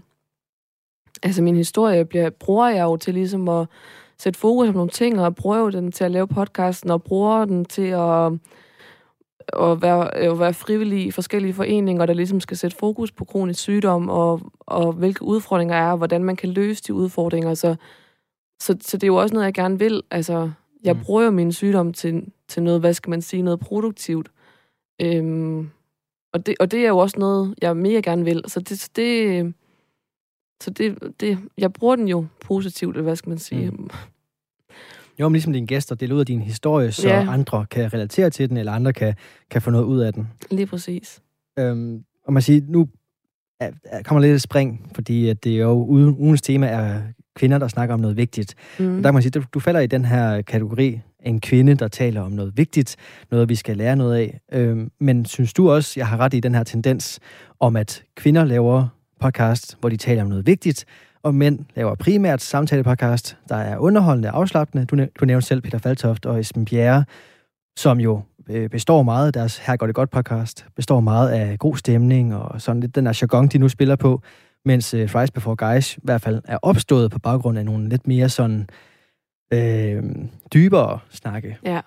[1.24, 3.68] Altså, min historie bliver, bruger jeg jo til ligesom at
[4.18, 7.66] sætte fokus på nogle ting, og bruger den til at lave podcasten, og bruger den
[7.66, 8.32] til at,
[9.62, 13.60] at, være, at være frivillig i forskellige foreninger, der ligesom skal sætte fokus på kronisk
[13.60, 17.54] sygdom, og, og hvilke udfordringer er, og hvordan man kan løse de udfordringer.
[17.54, 17.76] Så,
[18.62, 20.04] så, så det er jo også noget, jeg gerne vil.
[20.12, 20.52] Altså,
[20.84, 21.02] jeg mm.
[21.04, 24.32] bruger jo min sygdom til, til noget, hvad skal man sige, noget produktivt.
[25.02, 25.70] Øhm,
[26.34, 28.44] og det, og det er jo også noget, jeg mega gerne vil.
[28.48, 29.54] Så det, så det,
[30.64, 33.72] så det, det jeg bruger den jo positivt, hvad skal man sige.
[33.72, 33.90] Mm.
[35.20, 37.32] Jo, men ligesom dine gæster deler ud af din historie, så ja.
[37.34, 39.14] andre kan relatere til den, eller andre kan,
[39.50, 40.28] kan få noget ud af den.
[40.52, 41.22] Lige præcis.
[41.60, 42.88] Øhm, og man siger, nu
[43.60, 45.86] er, er, kommer lidt et spring, fordi at det er jo
[46.20, 47.02] ugens tema er
[47.36, 48.56] kvinder, der snakker om noget vigtigt.
[48.80, 48.98] Mm.
[48.98, 51.88] Og der kan man sige, du, du falder i den her kategori en kvinde, der
[51.88, 52.96] taler om noget vigtigt,
[53.32, 54.40] noget vi skal lære noget af.
[54.52, 57.20] Øhm, men synes du også, jeg har ret i den her tendens
[57.60, 58.88] om, at kvinder laver
[59.20, 60.86] podcast, hvor de taler om noget vigtigt,
[61.24, 64.86] og mænd laver primært samtalepodcast, der er underholdende og afslappende.
[64.86, 67.06] Du, du nævnte selv Peter Faltoft og Esben Bjerre,
[67.78, 71.60] som jo øh, består meget af deres Her går det godt podcast, består meget af
[71.60, 74.22] god stemning og sådan lidt den der jargon, de nu spiller på,
[74.66, 78.08] mens øh, Fries Before Guys i hvert fald er opstået på baggrund af nogle lidt
[78.08, 78.70] mere sådan
[79.54, 80.04] øh,
[80.54, 81.58] dybere snakke.
[81.64, 81.82] Ja.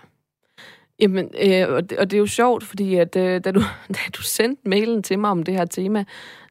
[1.01, 3.61] Jamen, øh, og, det, og det er jo sjovt, fordi at, øh, da, du,
[3.95, 6.05] da du sendte mailen til mig om det her tema,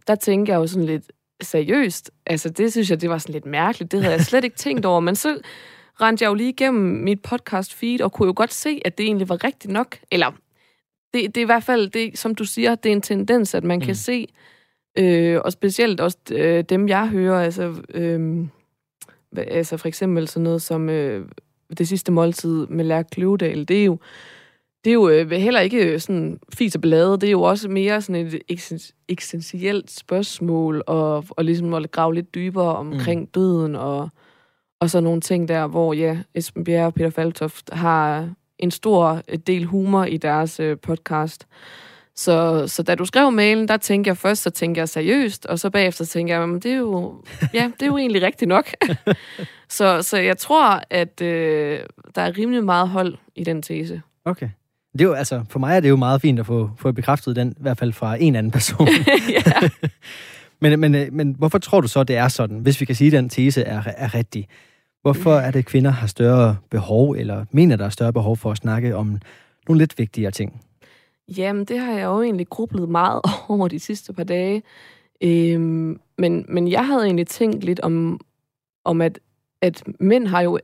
[0.08, 2.12] der tænker jeg jo sådan lidt seriøst.
[2.26, 3.92] Altså, det synes jeg, det var sådan lidt mærkeligt.
[3.92, 5.00] Det havde jeg slet ikke tænkt over.
[5.00, 5.40] Men så
[6.02, 9.06] rendte jeg jo lige igennem mit podcast feed, og kunne jo godt se, at det
[9.06, 9.98] egentlig var rigtigt nok.
[10.12, 10.32] Eller,
[11.14, 13.64] det, det er i hvert fald, det, som du siger, det er en tendens, at
[13.64, 13.86] man mm.
[13.86, 14.28] kan se,
[14.98, 17.76] øh, og specielt også øh, dem, jeg hører, altså...
[17.94, 18.48] Øh,
[19.38, 21.26] altså for eksempel sådan noget som øh,
[21.78, 23.98] det sidste måltid med Lærk Kløvedal, det er jo,
[24.84, 28.02] det er jo øh, heller ikke sådan fis og blade, det er jo også mere
[28.02, 33.28] sådan et eksistentielt spørgsmål, og, og ligesom at grave lidt dybere omkring mm.
[33.28, 34.10] døden, og,
[34.80, 39.22] og så nogle ting der, hvor ja, Esben Bjerre og Peter Faltoft har en stor
[39.48, 41.48] del humor i deres øh, podcast.
[42.20, 45.60] Så, så da du skrev mailen, der tænkte jeg først, så tænkte jeg seriøst, og
[45.60, 48.70] så bagefter tænkte jeg, men det er jo, ja, det er jo egentlig rigtigt nok.
[49.78, 51.80] så, så jeg tror, at øh,
[52.16, 54.02] der er rimelig meget hold i den tese.
[54.26, 54.50] Okay.
[54.94, 57.36] Det er jo, altså, for mig er det jo meget fint at få, få bekræftet
[57.36, 58.88] den, i hvert fald fra en anden person.
[60.62, 63.08] Men, men, øh, men hvorfor tror du så, det er sådan, hvis vi kan sige,
[63.08, 64.48] at den tese er, er rigtig?
[65.02, 68.52] Hvorfor er det, at kvinder har større behov, eller mener, der er større behov for
[68.52, 69.20] at snakke om
[69.68, 70.62] nogle lidt vigtigere ting?
[71.38, 74.64] Jamen, det har jeg jo egentlig grublet meget over de sidste par dage.
[75.24, 78.20] Øhm, men, men jeg havde egentlig tænkt lidt om,
[78.86, 79.20] om at,
[79.62, 80.60] at mænd har jo...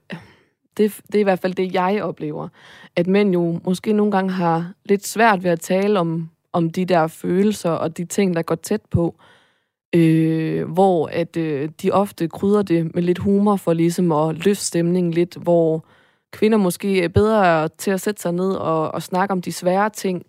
[0.78, 2.48] Det, det er i hvert fald det, jeg oplever.
[2.96, 6.86] At mænd jo måske nogle gange har lidt svært ved at tale om, om de
[6.86, 9.16] der følelser og de ting, der går tæt på.
[9.96, 14.66] Øh, hvor at øh, de ofte krydder det med lidt humor for ligesom at løfte
[14.66, 15.86] stemningen lidt, hvor
[16.32, 19.90] kvinder måske er bedre til at sætte sig ned og, og snakke om de svære
[19.90, 20.26] ting,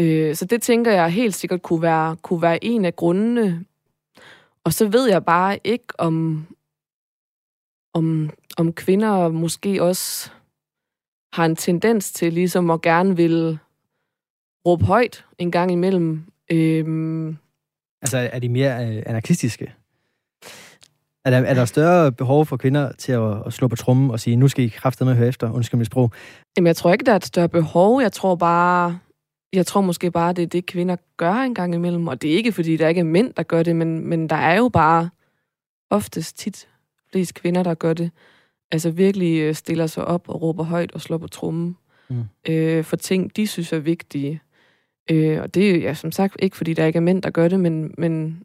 [0.00, 3.64] Øh, så det tænker jeg helt sikkert kunne være, kunne være en af grundene.
[4.64, 6.46] Og så ved jeg bare ikke, om,
[7.94, 10.30] om, om kvinder måske også
[11.32, 13.58] har en tendens til ligesom at gerne vil
[14.66, 16.24] råbe højt en gang imellem.
[16.50, 17.36] Øhm,
[18.02, 19.74] altså, er de mere øh, anarkistiske?
[21.24, 24.20] Er der, er der større behov for kvinder til at, at slå på trummen og
[24.20, 26.12] sige, nu skal I kraftedeme høre efter, undskyld mit sprog?
[26.56, 28.00] Jamen, jeg tror ikke, der er et større behov.
[28.00, 28.98] Jeg tror bare,
[29.52, 32.08] jeg tror måske bare, det er det, kvinder gør en gang imellem.
[32.08, 34.36] Og det er ikke, fordi der ikke er mænd, der gør det, men, men der
[34.36, 35.10] er jo bare
[35.90, 36.68] oftest tit
[37.10, 38.10] flest kvinder, der gør det.
[38.70, 41.76] Altså virkelig øh, stiller sig op og råber højt og slår på trummen
[42.10, 42.24] mm.
[42.48, 44.40] øh, for ting, de synes er vigtige.
[45.10, 47.48] Øh, og det er ja, som sagt ikke, fordi der ikke er mænd, der gør
[47.48, 48.42] det, men, men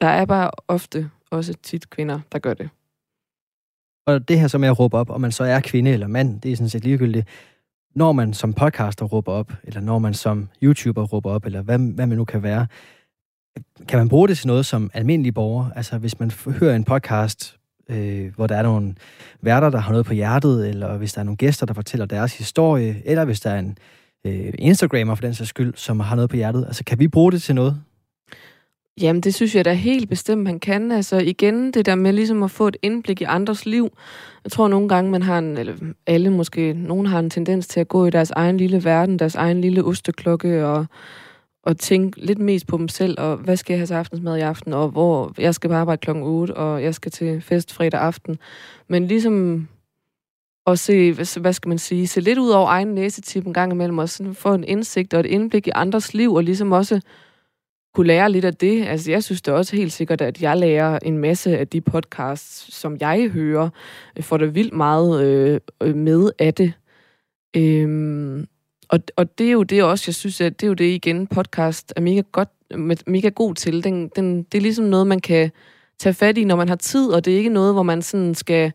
[0.00, 2.68] der er bare ofte også tit kvinder, der gør det.
[4.06, 6.40] Og det her som med at råbe op, om man så er kvinde eller mand,
[6.40, 7.26] det er sådan set ligegyldigt
[7.94, 11.78] når man som podcaster råber op, eller når man som YouTuber råber op, eller hvad,
[11.78, 12.66] hvad man nu kan være,
[13.88, 15.70] kan man bruge det til noget som almindelig borger?
[15.76, 17.56] Altså hvis man hører en podcast,
[17.90, 18.94] øh, hvor der er nogle
[19.40, 22.38] værter, der har noget på hjertet, eller hvis der er nogle gæster, der fortæller deres
[22.38, 23.78] historie, eller hvis der er en
[24.26, 27.32] øh, Instagrammer for den sags skyld, som har noget på hjertet, altså kan vi bruge
[27.32, 27.82] det til noget?
[29.00, 30.92] Jamen, det synes jeg da helt bestemt, man kan.
[30.92, 33.88] Altså igen, det der med ligesom at få et indblik i andres liv.
[34.44, 35.74] Jeg tror nogle gange, man har en, eller
[36.06, 39.34] alle måske, nogen har en tendens til at gå i deres egen lille verden, deres
[39.34, 40.86] egen lille osteklokke, og,
[41.62, 44.40] og tænke lidt mest på dem selv, og hvad skal jeg have til aftensmad i
[44.40, 48.00] aften, og hvor jeg skal på arbejde klokken 8, og jeg skal til fest fredag
[48.00, 48.38] aften.
[48.88, 49.68] Men ligesom
[50.66, 53.98] at se, hvad skal man sige, se lidt ud over egen næsetip en gang imellem,
[53.98, 57.00] og sådan få en indsigt og et indblik i andres liv, og ligesom også
[57.98, 58.86] kunne lære lidt af det.
[58.86, 62.74] Altså, jeg synes det også helt sikkert, at jeg lærer en masse af de podcasts,
[62.74, 63.68] som jeg hører,
[64.20, 65.24] får det vildt meget
[65.82, 66.72] øh, med af det.
[67.56, 68.46] Øhm,
[68.88, 71.26] og, og det er jo det også, jeg synes, at det er jo det igen,
[71.26, 72.48] podcast er mega, godt,
[73.06, 73.84] mega god til.
[73.84, 75.50] Den, den, det er ligesom noget, man kan
[75.98, 78.34] tage fat i, når man har tid, og det er ikke noget, hvor man sådan
[78.34, 78.72] skal...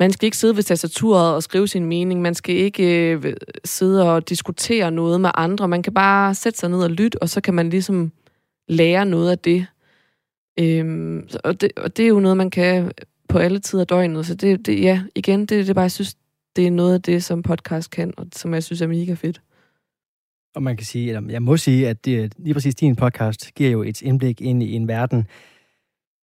[0.00, 2.22] Man skal ikke sidde ved tastaturet og skrive sin mening.
[2.22, 5.68] Man skal ikke øh, sidde og diskutere noget med andre.
[5.68, 8.12] Man kan bare sætte sig ned og lytte, og så kan man ligesom
[8.70, 9.66] lære noget af det.
[10.58, 11.72] Øhm, og det.
[11.76, 12.92] Og det er jo noget, man kan
[13.28, 14.26] på alle tider af døgnet.
[14.26, 16.16] Så det, det ja, igen, det, det bare, jeg synes,
[16.56, 19.42] det er noget af det, som podcast kan, og som jeg synes er mega fedt.
[20.54, 23.70] Og man kan sige, eller jeg må sige, at det, lige præcis din podcast giver
[23.70, 25.26] jo et indblik ind i en verden,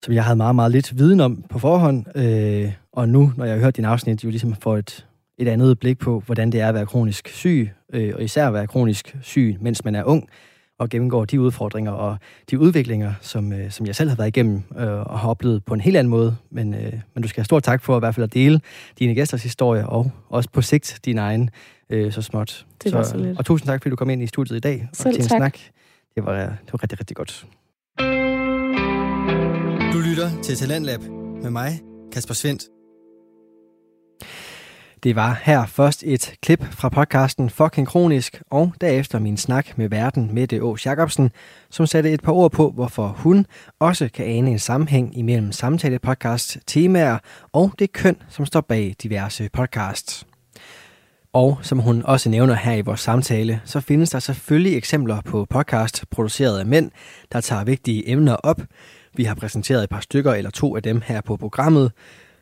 [0.04, 2.16] som jeg havde meget, meget lidt viden om på forhånd.
[2.16, 5.06] Øh, og nu, når jeg har hørt din afsnit, jo ligesom får et,
[5.38, 8.54] et andet blik på, hvordan det er at være kronisk syg, øh, og især at
[8.54, 10.28] være kronisk syg, mens man er ung
[10.78, 12.16] og gennemgår de udfordringer og
[12.50, 15.74] de udviklinger, som, øh, som jeg selv har været igennem øh, og har oplevet på
[15.74, 16.36] en helt anden måde.
[16.50, 18.60] Men, øh, men du skal have stor tak for i hvert fald at dele
[18.98, 21.50] dine gæsters historie og også på sigt din egen
[21.90, 22.66] øh, så småt.
[22.84, 23.38] Det var så, så lidt.
[23.38, 25.28] Og tusind tak, fordi du kom ind i studiet i dag selv og til en
[25.28, 25.38] tak.
[25.38, 25.58] snak.
[26.14, 27.46] Det var, det var rigtig, rigtig godt.
[29.92, 31.00] Du lytter til Talentlab
[31.42, 31.80] med mig,
[32.12, 32.77] Kasper Svendt.
[35.02, 39.88] Det var her først et klip fra podcasten Fucking Kronisk, og derefter min snak med
[39.88, 40.76] verden Mette Å.
[40.86, 41.30] Jacobsen,
[41.70, 43.46] som satte et par ord på, hvorfor hun
[43.78, 47.18] også kan ane en sammenhæng imellem samtale-podcast, temaer
[47.52, 50.26] og det køn, som står bag diverse podcasts.
[51.32, 55.46] Og som hun også nævner her i vores samtale, så findes der selvfølgelig eksempler på
[55.50, 56.90] podcast produceret af mænd,
[57.32, 58.60] der tager vigtige emner op.
[59.14, 61.92] Vi har præsenteret et par stykker eller to af dem her på programmet,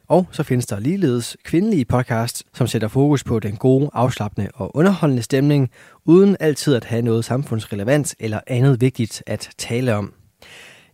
[0.09, 4.77] og så findes der ligeledes kvindelige podcasts, som sætter fokus på den gode, afslappende og
[4.77, 5.71] underholdende stemning,
[6.05, 10.13] uden altid at have noget samfundsrelevant eller andet vigtigt at tale om.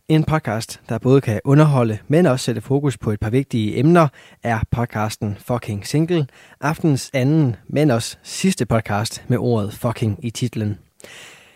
[0.09, 4.09] En podcast, der både kan underholde, men også sætte fokus på et par vigtige emner,
[4.42, 6.27] er podcasten Fucking Single,
[6.61, 10.79] aftens anden, men også sidste podcast med ordet fucking i titlen.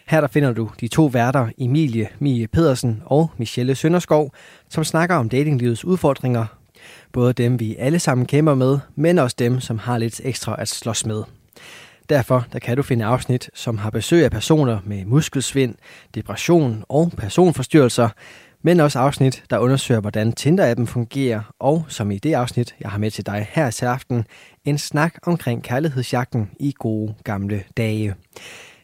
[0.08, 4.32] Her der finder du de to værter, Emilie Mie Pedersen og Michelle Sønderskov,
[4.68, 6.46] som snakker om datinglivets udfordringer,
[7.12, 10.68] Både dem, vi alle sammen kæmper med, men også dem, som har lidt ekstra at
[10.68, 11.22] slås med.
[12.09, 15.75] Derfor der kan du finde afsnit, som har besøg af personer med muskelsvind,
[16.14, 18.09] depression og personforstyrrelser,
[18.62, 22.99] men også afsnit, der undersøger, hvordan Tinder-appen fungerer, og som i det afsnit, jeg har
[22.99, 24.25] med til dig her til aften,
[24.64, 28.14] en snak omkring kærlighedsjagten i gode gamle dage.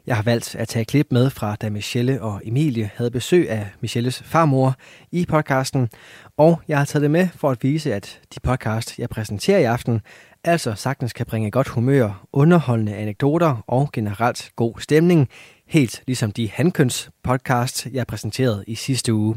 [0.07, 3.67] Jeg har valgt at tage klip med fra, da Michelle og Emilie havde besøg af
[3.81, 4.75] Michelles farmor
[5.12, 5.88] i podcasten,
[6.37, 9.65] og jeg har taget det med for at vise, at de podcast, jeg præsenterer i
[9.65, 10.01] aften,
[10.45, 15.29] altså sagtens kan bringe godt humør, underholdende anekdoter og generelt god stemning,
[15.67, 19.37] helt ligesom de handkøns podcast, jeg præsenterede i sidste uge.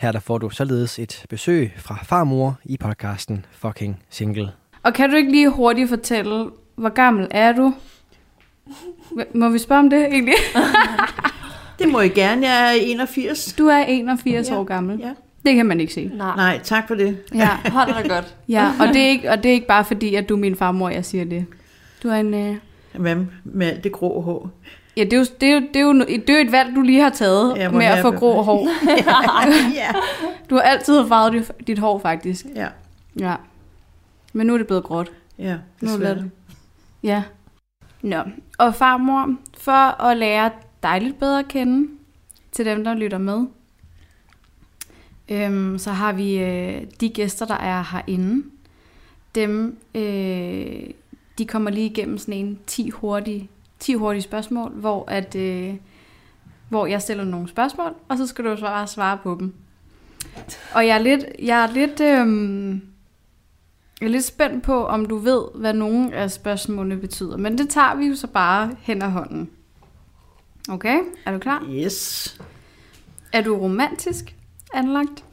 [0.00, 4.52] Her der får du således et besøg fra farmor i podcasten Fucking Single.
[4.82, 7.74] Og kan du ikke lige hurtigt fortælle, hvor gammel er du?
[9.34, 10.34] Må vi spørge om det egentlig?
[11.78, 12.46] Det må I gerne.
[12.48, 13.52] Jeg er 81.
[13.58, 14.56] Du er 81 Ja.
[14.56, 14.98] år gammel.
[15.00, 15.10] Ja.
[15.46, 16.10] Det kan man ikke se.
[16.14, 17.18] Nej, Nej, tak for det.
[17.34, 18.34] Ja, hold da godt.
[18.48, 20.56] ja og, det er ikke, og det er ikke bare fordi, at du er min
[20.56, 21.46] farmor, jeg siger det.
[22.02, 22.34] Du er en...
[22.34, 22.56] Øh...
[22.92, 24.50] Hvad med alt det grå hår?
[24.96, 26.76] Ja, det er, jo, det, er jo, det, er jo, det er jo et valg,
[26.76, 28.18] du lige har taget må med at få det.
[28.18, 28.68] grå hår.
[29.74, 29.88] ja.
[30.50, 32.46] Du har altid farvet dit, dit hår, faktisk.
[32.56, 32.66] Ja,
[33.20, 33.34] Ja.
[34.32, 35.10] Men nu er det blevet gråt.
[35.38, 35.54] ja.
[35.80, 36.14] Nu er desværre.
[36.14, 36.30] det.
[37.02, 37.22] Ja.
[38.08, 38.22] Nå.
[38.58, 40.50] Og farmor, for at lære
[40.82, 41.88] dig lidt bedre at kende,
[42.52, 43.46] til dem, der lytter med,
[45.28, 48.44] øhm, så har vi øh, de gæster, der er herinde.
[49.34, 50.90] Dem, øh,
[51.38, 55.74] de kommer lige igennem sådan en 10 hurtige, 10 hurtige spørgsmål, hvor, at, øh,
[56.68, 59.54] hvor jeg stiller nogle spørgsmål, og så skal du bare svare på dem.
[60.74, 62.82] Og jeg er lidt, jeg er lidt, øhm,
[64.00, 67.36] jeg er lidt spændt på, om du ved, hvad nogle af spørgsmålene betyder.
[67.36, 69.50] Men det tager vi jo så bare hen ad hånden.
[70.68, 71.66] Okay, er du klar?
[71.70, 72.40] Yes.
[73.32, 74.34] Er du romantisk
[74.74, 75.24] anlagt?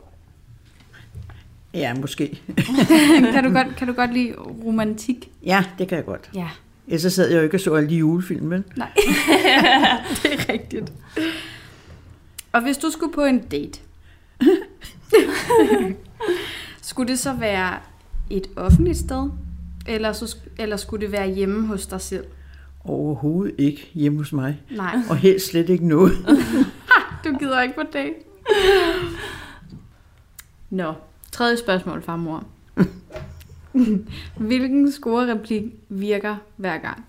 [1.73, 2.41] Ja, måske.
[3.33, 5.31] kan, du godt, kan du godt lide romantik?
[5.43, 6.29] Ja, det kan jeg godt.
[6.33, 6.49] Ja.
[6.87, 8.63] Ellers så sad jeg jo ikke og så alle de julefilm, vel?
[8.75, 8.91] Nej,
[10.23, 10.93] det er rigtigt.
[12.51, 13.79] Og hvis du skulle på en date,
[16.81, 17.79] skulle det så være
[18.29, 19.29] et offentligt sted?
[19.87, 22.25] Eller, så, eller skulle det være hjemme hos dig selv?
[22.83, 24.61] Overhovedet ikke hjemme hos mig.
[24.71, 26.11] Nej, Og helst slet ikke noget.
[27.25, 28.13] du gider ikke på date.
[30.69, 30.93] Nå,
[31.31, 32.43] tredje spørgsmål, farmor.
[34.37, 37.05] Hvilken scorereplik virker hver gang?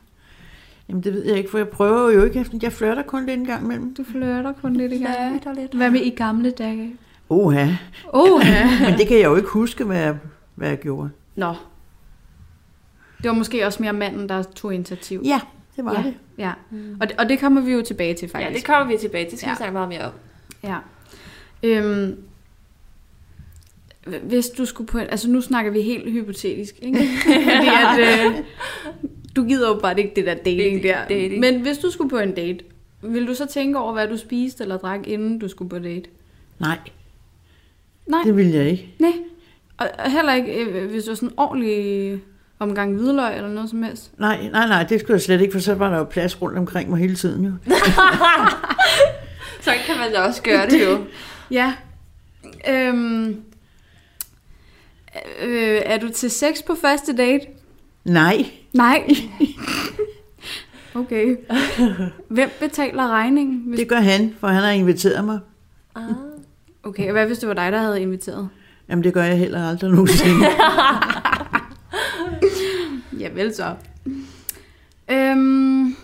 [0.88, 2.46] Jamen det ved jeg ikke, for jeg prøver jo ikke.
[2.62, 3.94] Jeg flørter kun lidt en gang imellem.
[3.94, 5.42] Du flørter kun lidt i gang.
[5.56, 5.74] lidt.
[5.74, 6.96] Hvad med i gamle dage?
[7.28, 7.68] Oha.
[8.08, 8.40] Oh,
[8.88, 10.16] Men det kan jeg jo ikke huske, hvad jeg,
[10.56, 11.10] hvad jeg gjorde.
[11.34, 11.54] Nå.
[13.22, 15.22] Det var måske også mere manden, der tog initiativ.
[15.24, 15.40] Ja,
[15.76, 16.02] det var ja.
[16.06, 16.14] det.
[16.38, 16.52] ja.
[17.00, 18.66] Og, det, og det kommer vi jo tilbage til, Ja, faktisk.
[18.66, 19.30] det kommer vi tilbage til.
[19.30, 19.52] Det skal Ja.
[19.52, 20.12] vi snakke meget mere om.
[20.62, 20.76] Ja.
[21.62, 22.16] Øhm,
[24.22, 26.98] hvis du skulle på en, altså nu snakker vi helt hypotetisk, ikke?
[27.24, 27.68] Fordi
[28.00, 28.44] at, øh,
[29.36, 31.08] du gider jo bare ikke det der dating der.
[31.08, 31.40] dating.
[31.40, 32.64] Men hvis du skulle på en date,
[33.02, 36.08] vil du så tænke over, hvad du spiste eller drak, inden du skulle på date?
[36.58, 36.78] Nej,
[38.06, 38.94] Nej, det ville jeg ikke.
[38.98, 39.12] nej.
[39.78, 42.20] Og heller ikke, øh, hvis du var sådan en ordentlig
[42.58, 44.10] omgang hvidløg eller noget som helst.
[44.18, 46.58] Nej, nej, nej, det skulle jeg slet ikke, for så var der jo plads rundt
[46.58, 47.52] omkring mig hele tiden jo.
[49.60, 50.98] Så kan man da også gøre det jo.
[51.50, 51.72] Ja.
[52.68, 53.42] Øhm,
[55.42, 57.46] øh, er du til sex på første date?
[58.04, 59.02] Nej, Nej.
[60.94, 61.36] Okay.
[62.28, 63.62] Hvem betaler regningen?
[63.66, 63.78] Hvis...
[63.78, 65.38] det gør han, for han har inviteret mig.
[65.94, 66.02] Ah.
[66.82, 68.48] Okay, og hvad hvis det var dig, der havde inviteret?
[68.88, 70.46] Jamen det gør jeg heller aldrig nogensinde.
[73.20, 73.74] Ja, vel så.
[75.10, 75.96] Øhm,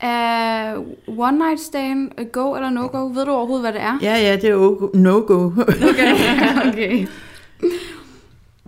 [0.00, 3.06] er one night stand a go eller no go?
[3.06, 3.98] Ved du overhovedet, hvad det er?
[4.02, 5.46] ja, ja, det er jo no-go.
[5.90, 6.14] Okay,
[6.68, 7.06] okay.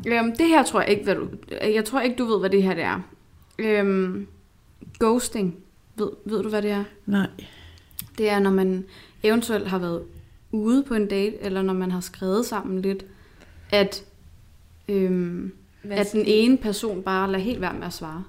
[0.07, 1.27] Øhm, det her tror jeg ikke, hvad du...
[1.75, 3.01] Jeg tror ikke, du ved, hvad det her det er.
[3.59, 4.27] Øhm,
[4.99, 5.55] ghosting.
[5.97, 6.85] Ved, ved du, hvad det er?
[7.07, 7.27] nej,
[8.19, 8.85] Det er, når man
[9.23, 10.03] eventuelt har været
[10.55, 13.05] ude på en date, eller når man har skrevet sammen lidt,
[13.71, 14.05] at,
[14.89, 15.53] øhm,
[15.91, 18.25] at den ene person bare lader helt være med at svare.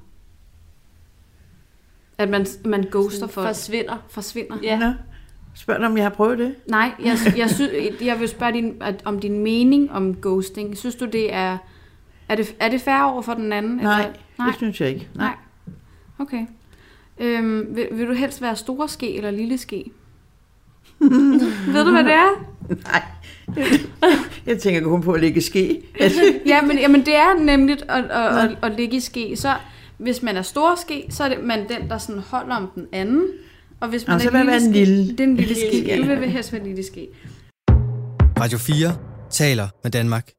[2.17, 3.47] At man, man ghoster folk.
[3.47, 3.97] forsvinder.
[4.09, 4.57] forsvinder.
[4.63, 4.79] Ja.
[4.79, 4.93] Nå.
[5.55, 6.55] Spørg dig, om jeg har prøvet det.
[6.67, 10.77] Nej, jeg, jeg, synes, jeg vil spørge din, at, om din mening om ghosting.
[10.77, 11.57] Synes du, det er...
[12.29, 13.75] Er det, er det fair over for den anden?
[13.75, 14.13] Nej, Eller?
[14.37, 14.47] Nej.
[14.47, 15.09] det synes jeg ikke.
[15.15, 15.25] Nej.
[15.25, 15.35] Nej.
[16.19, 16.45] Okay.
[17.17, 19.91] Øhm, vil, vil du helst være store ske eller lille ske?
[20.99, 22.45] Ved du, hvad det er?
[22.69, 23.01] Nej.
[24.45, 25.81] Jeg tænker kun på at lægge ske.
[26.47, 29.35] Ja, men, jamen, det er nemlig at, at, at, at ligge i ske.
[29.35, 29.53] Så
[29.97, 32.85] hvis man er stor ske, så er det man den, der sådan holder om den
[32.91, 33.27] anden.
[33.79, 35.11] Og hvis man Nå, er så en ske, lille.
[35.11, 35.97] Det er en lille Lille ske.
[36.15, 37.07] Du vil helst være en lille ske.
[38.39, 38.95] Radio 4
[39.29, 40.31] taler med Danmark.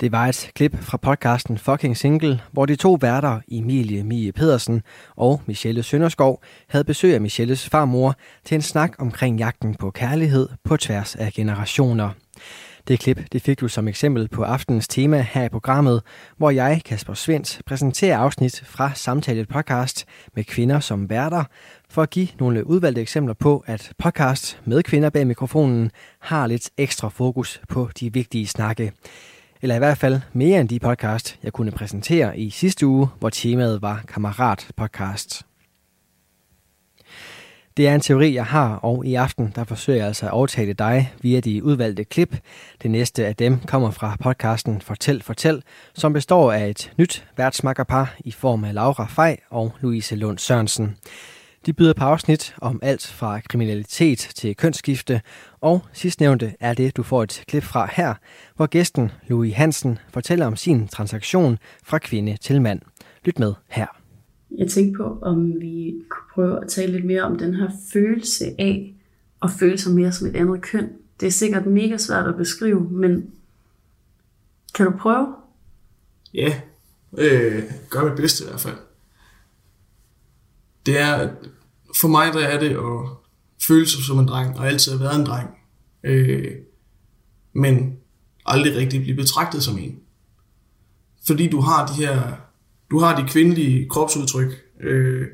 [0.00, 4.82] Det var et klip fra podcasten Fucking Single, hvor de to værter, Emilie Mie Pedersen
[5.16, 10.48] og Michelle Sønderskov, havde besøg af Michelles farmor til en snak omkring jagten på kærlighed
[10.64, 12.10] på tværs af generationer.
[12.88, 16.02] Det klip det fik du som eksempel på aftenens tema her i programmet,
[16.36, 20.04] hvor jeg, Kasper Svens, præsenterer afsnit fra Samtalet podcast
[20.34, 21.44] med kvinder som værter,
[21.90, 26.70] for at give nogle udvalgte eksempler på, at podcast med kvinder bag mikrofonen har lidt
[26.78, 28.92] ekstra fokus på de vigtige snakke.
[29.64, 33.30] Eller i hvert fald mere end de podcast, jeg kunne præsentere i sidste uge, hvor
[33.30, 35.42] temaet var Kammerat podcast.
[37.76, 40.72] Det er en teori, jeg har, og i aften der forsøger jeg altså at overtale
[40.72, 42.36] dig via de udvalgte klip.
[42.82, 45.62] Det næste af dem kommer fra podcasten Fortæl Fortæl,
[45.94, 50.96] som består af et nyt værtsmakkerpar i form af Laura Fej og Louise Lund Sørensen.
[51.66, 55.20] De byder på afsnit om alt fra kriminalitet til kønsskifte,
[55.60, 58.14] og sidstnævnte er det, du får et klip fra her,
[58.56, 62.80] hvor gæsten Louis Hansen fortæller om sin transaktion fra kvinde til mand.
[63.24, 63.86] Lyt med her.
[64.58, 68.44] Jeg tænkte på, om vi kunne prøve at tale lidt mere om den her følelse
[68.58, 68.94] af
[69.42, 70.88] at føle sig mere som et andet køn.
[71.20, 73.30] Det er sikkert mega svært at beskrive, men
[74.74, 75.34] kan du prøve?
[76.34, 76.60] Ja,
[77.18, 78.76] øh, gør mit bedste i hvert fald.
[80.86, 81.30] Det er,
[82.00, 83.08] for mig der er det at
[83.66, 85.50] føle sig som en dreng, og altid have været en dreng.
[86.04, 86.52] Øh,
[87.52, 87.96] men
[88.46, 89.98] aldrig rigtig blive betragtet som en.
[91.26, 92.32] Fordi du har de her,
[92.90, 95.26] du har de kvindelige kropsudtryk, øh,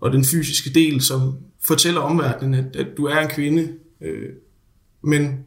[0.00, 1.34] og den fysiske del, som
[1.66, 3.72] fortæller omverdenen, at, at du er en kvinde.
[4.00, 4.28] Øh,
[5.02, 5.44] men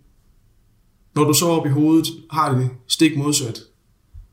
[1.16, 3.60] når du så op i hovedet har det stik modsat,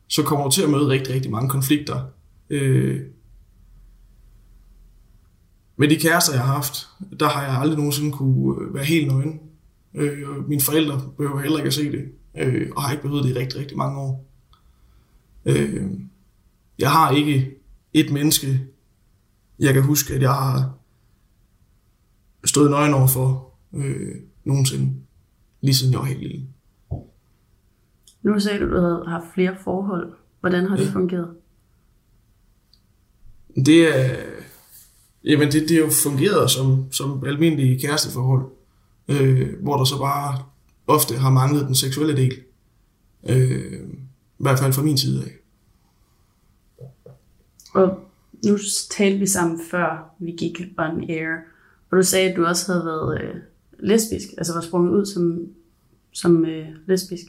[0.08, 2.02] så kommer du til at møde rigtig, rigtig mange konflikter.
[2.50, 3.00] Øh,
[5.76, 6.88] med de kærester, jeg har haft,
[7.20, 9.40] der har jeg aldrig nogensinde kunne øh, være helt nøgen.
[9.94, 13.24] Øh, og mine forældre behøver heller ikke at se det, øh, og har ikke behøvet
[13.24, 14.26] det i rigtig, rigtig mange år.
[15.44, 15.90] Øh,
[16.78, 17.54] jeg har ikke
[17.92, 18.60] et menneske,
[19.58, 20.72] jeg kan huske, at jeg har
[22.44, 24.94] stået nøgen over for øh, nogensinde,
[25.60, 26.46] lige siden jeg var helt lille.
[28.22, 30.12] Nu sagde du, at du havde haft flere forhold.
[30.40, 30.90] Hvordan har det Ja.
[30.92, 31.28] fungeret?
[33.66, 34.16] Det er,
[35.26, 38.44] jamen det, det jo fungeret som, som almindelige kæresteforhold,
[39.08, 40.42] øh, hvor der så bare
[40.86, 42.32] ofte har manglet den seksuelle del.
[43.28, 43.72] Øh,
[44.38, 45.30] I hvert fald fra min side af.
[47.74, 47.98] Og
[48.46, 48.58] nu
[48.90, 51.36] talte vi sammen før vi gik on air,
[51.90, 53.34] og du sagde, at du også havde været øh,
[53.80, 55.40] lesbisk, altså var sprunget ud som,
[56.12, 57.24] som øh, lesbisk.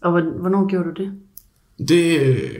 [0.00, 1.12] Og hvor- hvornår gjorde du det?
[1.88, 2.50] Det øh,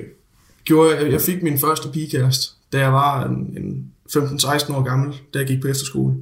[0.65, 5.21] gjorde jeg, jeg fik min første pigekæreste, da jeg var en, en 15-16 år gammel,
[5.35, 6.17] da jeg gik på efterskole.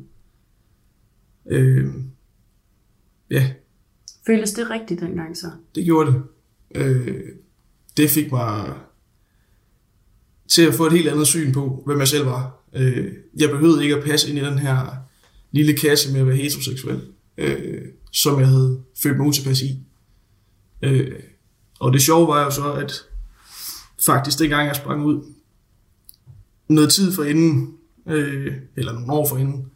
[1.50, 1.86] Øh,
[3.30, 3.50] ja,
[4.26, 5.50] Føltes det rigtigt dengang så?
[5.74, 6.22] det gjorde det.
[6.74, 7.24] Øh,
[7.96, 8.74] det fik mig
[10.48, 12.64] til at få et helt andet syn på, hvem jeg selv var.
[12.72, 14.96] Øh, jeg behøvede ikke at passe ind i den her
[15.50, 17.02] lille kasse med at være heteroseksuel,
[17.38, 19.78] øh, som jeg havde følt mig utilpas i.
[20.82, 21.12] Øh,
[21.80, 22.92] og det sjove var jo så, at
[24.06, 25.22] faktisk dengang jeg sprang ud,
[26.68, 27.74] noget tid for inden,
[28.06, 29.66] øh, eller nogle år forinden,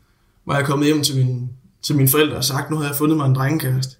[0.46, 1.50] var jeg kommet hjem til, min,
[1.82, 3.96] til mine forældre og sagt, nu havde jeg fundet mig en drengekæreste.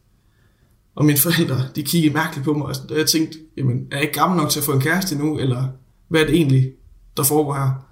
[0.95, 4.19] Og mine forældre, de kiggede mærkeligt på mig, og jeg tænkte, jamen, er jeg ikke
[4.19, 5.69] gammel nok til at få en kæreste nu, eller
[6.09, 6.73] hvad er det egentlig,
[7.17, 7.87] der foregår her?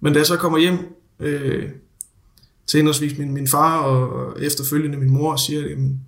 [0.00, 0.78] Men da jeg så kommer hjem
[1.20, 1.70] øh,
[2.66, 6.00] til henholdsvis min, min far og efterfølgende min mor og siger, jamen,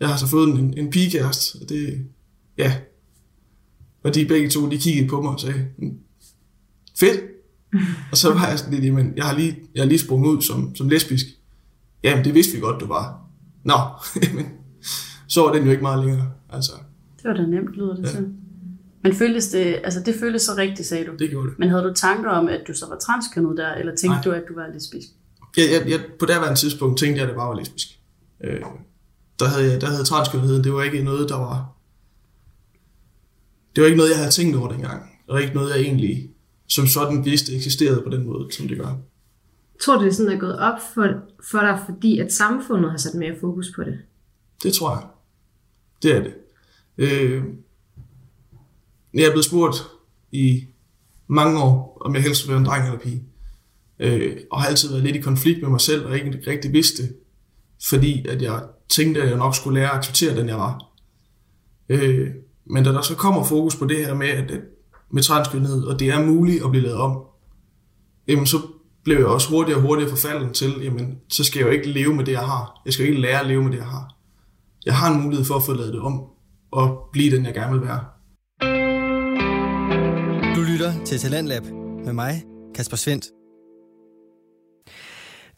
[0.00, 2.06] jeg har så fået en, en pigekæreste, og det,
[2.58, 2.76] ja.
[4.02, 5.98] Og de begge to, de kiggede på mig og sagde, mm,
[6.98, 7.20] fedt.
[8.10, 10.42] og så var jeg sådan lidt, jamen, jeg har lige, jeg har lige sprunget ud
[10.42, 11.26] som, som lesbisk.
[12.02, 13.20] Jamen, det vidste vi godt, du var.
[13.64, 13.74] Nå,
[14.34, 14.46] men
[15.28, 16.30] så var den jo ikke meget længere.
[16.50, 16.72] Altså,
[17.16, 18.08] Det var da nemt, lyder det Ja.
[18.08, 18.14] ja.
[18.14, 18.28] til.
[19.02, 21.12] Men føltes det, altså det føltes så rigtigt, sagde du.
[21.18, 21.58] det gjorde det.
[21.58, 24.22] Men havde du tanker om, at du så var transkønnet der, eller tænkte Nej.
[24.24, 25.08] du, at du var lesbisk?
[25.56, 27.86] Jeg, jeg, jeg, på derværende tidspunkt tænkte jeg, at det bare var lesbisk.
[28.44, 28.60] Øh,
[29.40, 31.72] der havde, jeg, der havde transkønnetheden, det var ikke noget, der var...
[33.76, 35.02] Det var ikke noget, jeg havde tænkt over dengang.
[35.28, 36.30] Og ikke noget, jeg egentlig
[36.68, 38.96] som sådan vidste eksisterede på den måde, som det gør.
[39.80, 41.08] Tror du, det er sådan, er gået op for,
[41.50, 43.98] for dig, fordi at samfundet har sat mere fokus på det?
[44.62, 45.06] Det tror jeg.
[46.02, 46.34] Det er det.
[46.98, 47.44] Øh,
[49.14, 49.76] jeg er blevet spurgt
[50.32, 50.64] i
[51.26, 53.24] mange år, om jeg helst vil være en dreng eller pige.
[53.98, 57.02] Øh, og har altid været lidt i konflikt med mig selv, og ikke rigtig vidste
[57.02, 57.16] det.
[57.88, 60.92] Fordi at jeg tænkte, at jeg nok skulle lære at acceptere den, jeg var.
[61.88, 62.30] Øh,
[62.64, 64.60] men da der så kommer fokus på det her med, at, at
[65.10, 67.18] med transkønnhed, og det er muligt at blive lavet om,
[68.28, 68.58] jamen så
[69.04, 72.14] blev jeg også hurtigere og hurtigere forfalden til, jamen så skal jeg jo ikke leve
[72.14, 72.80] med det, jeg har.
[72.84, 74.16] Jeg skal jo ikke lære at leve med det, jeg har
[74.86, 76.24] jeg har en mulighed for at få lavet det om.
[76.72, 78.00] og blive den, jeg gerne vil være.
[80.56, 81.62] Du lytter til Talentlab
[82.04, 82.42] med mig,
[82.74, 83.35] Kasper Svendt.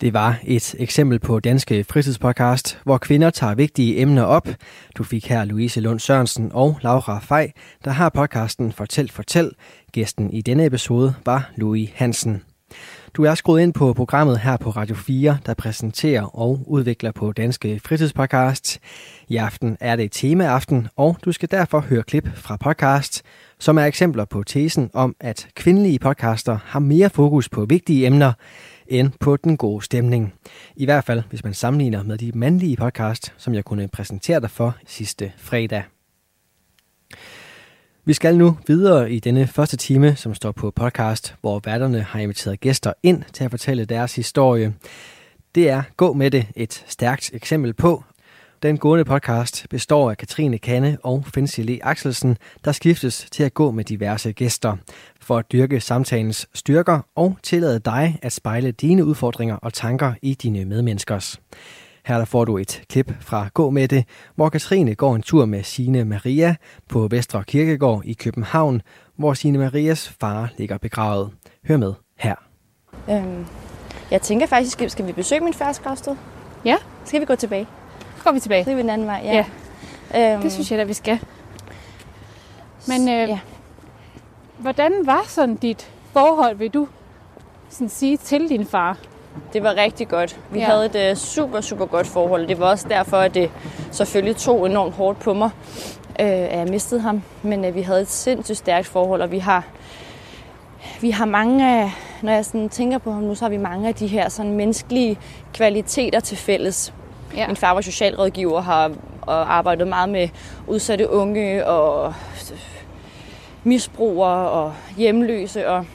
[0.01, 4.49] Det var et eksempel på Danske Fritidspodcast, hvor kvinder tager vigtige emner op.
[4.95, 7.53] Du fik her Louise Lund Sørensen og Laura Fej,
[7.85, 9.51] der har podcasten Fortæl Fortæl.
[9.93, 12.43] Gæsten i denne episode var Louis Hansen.
[13.15, 17.33] Du er skruet ind på programmet her på Radio 4, der præsenterer og udvikler på
[17.33, 18.79] Danske Fritidspodcast.
[19.29, 23.23] I aften er det temaaften, og du skal derfor høre klip fra podcast,
[23.59, 28.33] som er eksempler på tesen om, at kvindelige podcaster har mere fokus på vigtige emner,
[28.89, 30.35] end på den gode stemning.
[30.77, 34.51] I hvert fald, hvis man sammenligner med de mandlige podcast, som jeg kunne præsentere dig
[34.51, 35.83] for sidste fredag.
[38.05, 42.21] Vi skal nu videre i denne første time, som står på podcast, hvor værterne har
[42.21, 44.75] inviteret gæster ind til at fortælle deres historie.
[45.55, 48.05] Det er Gå med det et stærkt eksempel på.
[48.63, 53.55] Den gående podcast består af Katrine Kanne og Fancy Le Axelsen, der skiftes til at
[53.55, 54.77] gå med diverse gæster
[55.21, 60.35] for at dyrke samtalens styrker og tillade dig at spejle dine udfordringer og tanker i
[60.35, 61.41] dine medmenneskers.
[62.07, 64.05] Her der får du et klip fra Gå med det,
[64.35, 66.57] hvor Katrine går en tur med sine Maria
[66.89, 68.83] på Vestre Kirkegård i København,
[69.17, 71.31] hvor sine Marias far ligger begravet.
[71.69, 72.35] Hør med her.
[73.11, 73.47] Øhm,
[74.11, 76.17] jeg tænker faktisk, skal, skal vi besøge min fars gravsted?
[76.65, 76.77] Ja.
[77.05, 77.67] Skal vi gå tilbage?
[78.25, 78.65] Går vi tilbage.
[78.75, 79.45] Vi den anden vej, ja.
[80.15, 80.33] ja.
[80.33, 81.19] Øhm, det synes jeg da, vi skal.
[82.89, 83.39] Men øh, ja.
[84.59, 86.89] hvordan var sådan dit forhold, vil du
[87.69, 88.97] sådan sige, til din far?
[89.53, 90.41] Det var rigtig godt.
[90.51, 90.65] Vi ja.
[90.65, 92.47] havde et uh, super, super godt forhold.
[92.49, 93.51] Det var også derfor, at det
[93.91, 95.51] selvfølgelig tog enormt hårdt på mig,
[96.21, 97.23] øh, at jeg mistede ham.
[97.43, 99.65] Men uh, vi havde et sindssygt stærkt forhold, og vi har,
[101.01, 101.93] vi har mange, af-
[102.23, 104.53] når jeg sådan tænker på ham nu, så har vi mange af de her sådan
[104.53, 105.19] menneskelige
[105.55, 106.95] kvaliteter til fælles.
[107.37, 107.47] Ja.
[107.47, 108.91] Min far var socialrådgiver har
[109.23, 110.29] og arbejdet meget med
[110.67, 112.15] udsatte unge og
[113.65, 115.69] misbrugere og hjemløse.
[115.69, 115.87] Og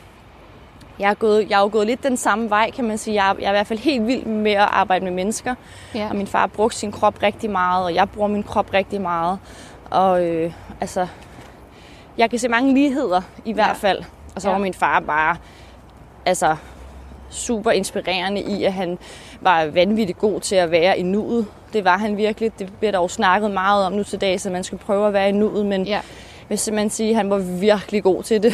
[1.00, 3.24] jeg er, gået, jeg er jo gået lidt den samme vej, kan man sige.
[3.24, 5.56] Jeg er, jeg er i hvert fald helt vild med at arbejde med mennesker.
[5.96, 6.08] Ja.
[6.10, 9.02] Og min far har brugt sin krop rigtig meget, og jeg bruger min krop rigtig
[9.02, 9.40] meget.
[9.92, 11.08] Og øh, altså,
[12.18, 13.74] jeg kan se mange ligheder i hvert Ja.
[13.74, 14.04] fald.
[14.36, 14.54] Og så Ja.
[14.54, 15.36] var min far bare
[16.26, 16.56] altså,
[17.34, 18.98] super inspirerende i, at han
[19.42, 21.46] var vanvittigt god til at være i nuet.
[21.74, 22.60] Det var han virkelig.
[22.60, 25.14] Det bliver der jo snakket meget om nu til dag, så man skal prøve at
[25.14, 25.66] være i nuet.
[25.66, 25.92] Men Ja.
[25.92, 26.02] jeg
[26.50, 28.54] vil simpelthen sige, at han var virkelig god til det.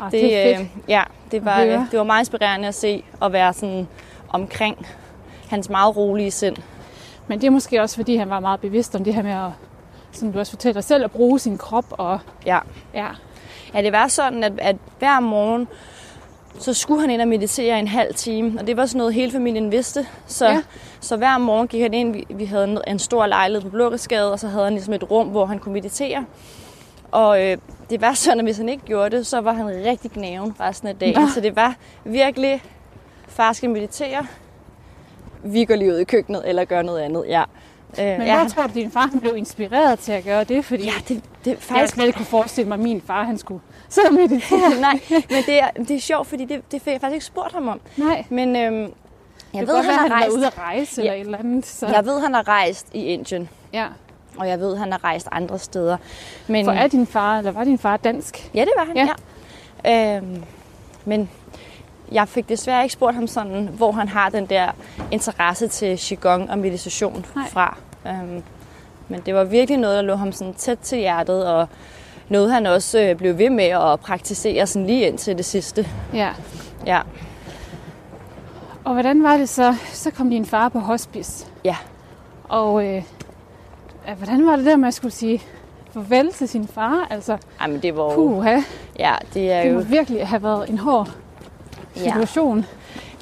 [0.00, 0.60] Ah, det er fedt.
[0.60, 1.88] øh, ja, det var, høre.
[1.90, 3.88] det var meget inspirerende at se og være sådan
[4.28, 4.86] omkring
[5.50, 6.56] hans meget rolige sind.
[7.28, 9.50] Men det er måske også, fordi han var meget bevidst om det her med at,
[10.12, 11.84] som du også fortæller selv, at bruge sin krop.
[11.90, 12.58] Og, Ja.
[12.94, 13.06] ja.
[13.74, 15.68] Ja, det var sådan, at, at hver morgen,
[16.58, 18.60] så skulle han ind og meditere en halv time.
[18.60, 20.06] Og det var sådan noget, hele familien vidste.
[20.26, 20.52] Så, Ja.
[20.52, 20.62] ja.
[21.00, 22.12] så hver morgen gik han ind.
[22.12, 25.10] Vi, vi havde en, en stor lejlighed på Blågårdsgade, og så havde han ligesom et
[25.10, 26.24] rum, hvor han kunne meditere.
[27.10, 27.56] Og øh,
[27.90, 30.88] det var sådan, at hvis han ikke gjorde det, så var han rigtig gnaven resten
[30.88, 31.20] af dagen.
[31.20, 31.28] Nå.
[31.34, 32.62] Så det var virkelig,
[33.28, 34.26] far skal meditere.
[35.44, 37.24] Vi går lige ud i køkkenet, eller gør noget andet.
[37.28, 37.42] Ja.
[38.00, 40.64] Øh, Men ja, hvor tror du, din far han blev inspireret til at gøre det?
[40.64, 41.94] Fordi Ja, det, det er jeg faktisk...
[41.94, 44.80] slet ikke kunne forestille mig, at min far han skulle sidde og meditere.
[44.80, 47.52] Nej, men det er, det er sjovt, fordi det, det fik jeg faktisk ikke spurgt
[47.52, 47.80] ham om.
[47.96, 48.24] Nej.
[48.28, 48.90] Men øhm, jeg
[49.52, 50.36] det ved, godt han være, har han rejst.
[50.36, 51.66] ude at rejse eller et eller andet.
[51.66, 51.86] Så.
[51.86, 53.86] Jeg ved, han har rejst i Indien, ja.
[54.38, 55.96] og jeg ved, han har rejst andre steder.
[56.46, 58.50] Men, For er din far, eller var din far dansk?
[58.54, 59.08] Ja, det var han, Ja.
[59.84, 60.12] ja.
[60.12, 60.16] ja.
[60.16, 60.42] Øhm,
[61.04, 61.30] men
[62.12, 64.68] jeg fik desværre ikke spurgt ham sådan, hvor han har den der
[65.10, 67.48] interesse til Qigong og meditation Nej.
[67.48, 67.76] fra.
[68.06, 68.42] Øhm,
[69.08, 71.68] men det var virkelig noget, der lå ham sådan tæt til hjertet, og
[72.28, 75.88] noget, han også øh, blev ved med at praktisere sådan lige indtil det sidste.
[76.14, 76.30] Ja.
[76.86, 77.00] Ja.
[78.84, 79.74] Og hvordan var det så?
[79.92, 81.46] Så kom din far på hospice.
[81.64, 81.76] Ja.
[82.48, 83.02] Og øh,
[84.16, 85.42] hvordan var det der med at skulle sige
[85.94, 87.06] farvel til sin far?
[87.10, 88.14] Altså, Ej, men det var jo...
[88.14, 88.60] puha,
[88.98, 89.74] Ja, det er det jo...
[89.74, 91.10] må virkelig have været en hård
[91.96, 92.66] situation.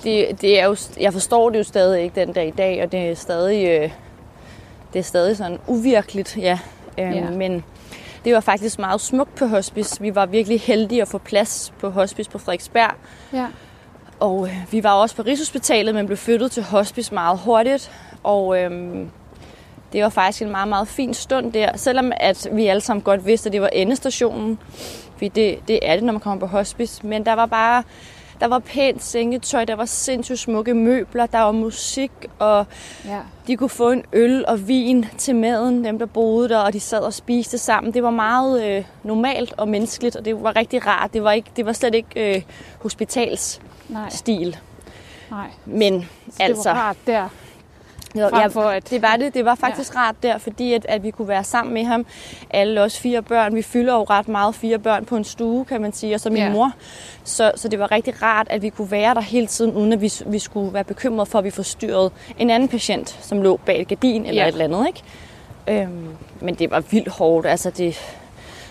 [0.04, 2.92] Det, det er jo, jeg forstår det jo stadig ikke den dag i dag, og
[2.92, 3.90] det er stadig, øh,
[4.92, 6.58] det er stadig sådan uvirkeligt, ja.
[6.98, 7.30] Øhm, Ja.
[7.30, 7.64] Men
[8.24, 10.00] det var faktisk meget smukt på hospice.
[10.00, 12.90] Vi var virkelig heldige at få plads på hospice på Frederiksberg.
[13.32, 13.46] Ja.
[14.20, 17.90] Og øh, vi var også på Rigshospitalet, men blev flyttet til hospice meget hurtigt.
[18.22, 19.10] Og øhm,
[19.92, 21.76] det var faktisk en meget, meget fin stund der.
[21.76, 24.58] Selvom at vi alle sammen godt vidste, at det var endestationen.
[25.12, 27.06] Fordi det, det er det, når man kommer på hospice.
[27.06, 27.82] Men der var bare
[28.40, 32.66] der var pænt sengetøj, der var sindssygt smukke møbler, der var musik, og
[33.04, 33.18] Ja.
[33.46, 36.80] de kunne få en øl og vin til maden, dem der boede der, og de
[36.80, 37.94] sad og spiste sammen.
[37.94, 41.12] Det var meget øh, normalt og menneskeligt, og det var rigtig rart.
[41.12, 42.42] Det var, ikke, det var slet ikke øh,
[42.82, 43.60] hospitalsstil.
[43.88, 44.10] Nej.
[45.30, 45.46] Nej.
[45.64, 47.28] Men Så altså, det var rart der.
[48.20, 49.34] Jo, Frem ja, for at- det var det.
[49.34, 49.98] Det var faktisk ja.
[50.00, 52.06] rart der, fordi at, at vi kunne være sammen med ham.
[52.50, 53.54] Alle os fire børn.
[53.54, 56.30] Vi fylder jo ret meget fire børn på en stue, kan man sige, og så
[56.30, 56.50] min Ja.
[56.50, 56.72] mor.
[57.24, 60.00] Så, så det var rigtig rart, at vi kunne være der hele tiden, uden at
[60.00, 63.80] vi, vi skulle være bekymrede for, at vi forstyrrede en anden patient, som lå bag
[63.80, 64.48] et gardin eller Ja.
[64.48, 64.86] et eller andet.
[64.86, 65.82] Ikke?
[65.82, 66.08] Øhm,
[66.40, 67.46] men det var vildt hårdt.
[67.46, 67.98] Altså, det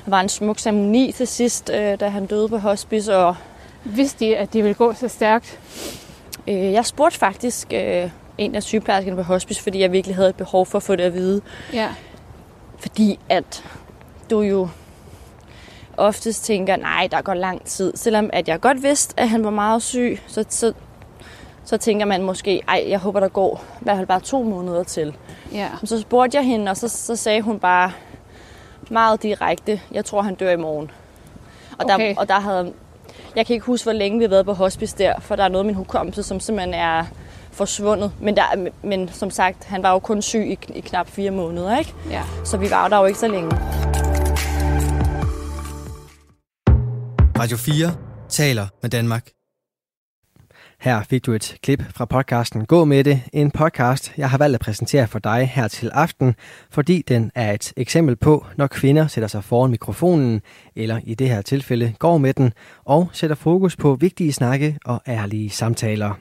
[0.06, 3.16] var en smuk ceremoni til sidst, øh, da han døde på hospice.
[3.18, 3.36] Og,
[3.86, 5.60] Vidste de, at det ville gå så stærkt?
[6.48, 10.36] Øh, jeg spurgte faktisk øh, en af sygeplejerskerne på hospice, fordi jeg virkelig havde et
[10.36, 11.41] behov for at få det at vide.
[11.73, 11.89] Ja.
[12.77, 13.63] Fordi at
[14.29, 14.69] du jo
[15.97, 17.93] oftest tænker, nej, der går lang tid.
[17.95, 20.73] Selvom at jeg godt vidste, at han var meget syg, så, så,
[21.65, 24.84] så tænker man måske, ej, jeg håber, der går i hvert fald bare to måneder
[24.84, 25.15] til.
[25.53, 25.69] Ja.
[25.81, 27.91] Men så spurgte jeg hende, og så, så sagde hun bare
[28.89, 30.91] meget direkte, jeg tror, han dør i morgen.
[31.79, 32.09] Og, Okay.
[32.09, 32.73] der, og der havde,
[33.36, 35.47] jeg kan ikke huske, hvor længe vi har været på hospice der, for der er
[35.47, 37.05] noget af min hukommelse, som simpelthen er
[37.54, 38.12] forsvundet.
[38.22, 41.78] Men, der, men som sagt, han var jo kun syg i, i knap fire måneder,
[41.78, 41.93] ikke?
[42.10, 42.24] Ja.
[42.43, 43.51] Så vi var jo der jo ikke så længe.
[47.39, 47.95] Radio 4
[48.30, 49.30] taler med Danmark.
[50.84, 54.56] Her fik du et klip fra podcasten Gå med det, en podcast, jeg har valgt
[54.56, 56.36] at præsentere for dig her til aften,
[56.72, 60.41] fordi den er et eksempel på, når kvinder sætter sig foran mikrofonen,
[60.76, 62.54] eller i det her tilfælde går med den,
[62.86, 66.14] og sætter fokus på vigtige snakke og ærlige samtaler.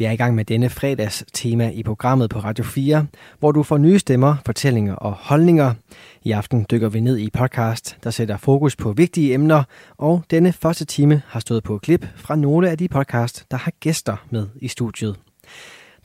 [0.00, 3.06] Vi er i gang med denne fredags tema i programmet på Radio 4,
[3.38, 5.74] hvor du får nye stemmer, fortællinger og holdninger.
[6.22, 9.62] I aften dykker vi ned i podcast, der sætter fokus på vigtige emner,
[9.98, 13.72] og denne første time har stået på klip fra nogle af de podcast, der har
[13.80, 15.16] gæster med i studiet.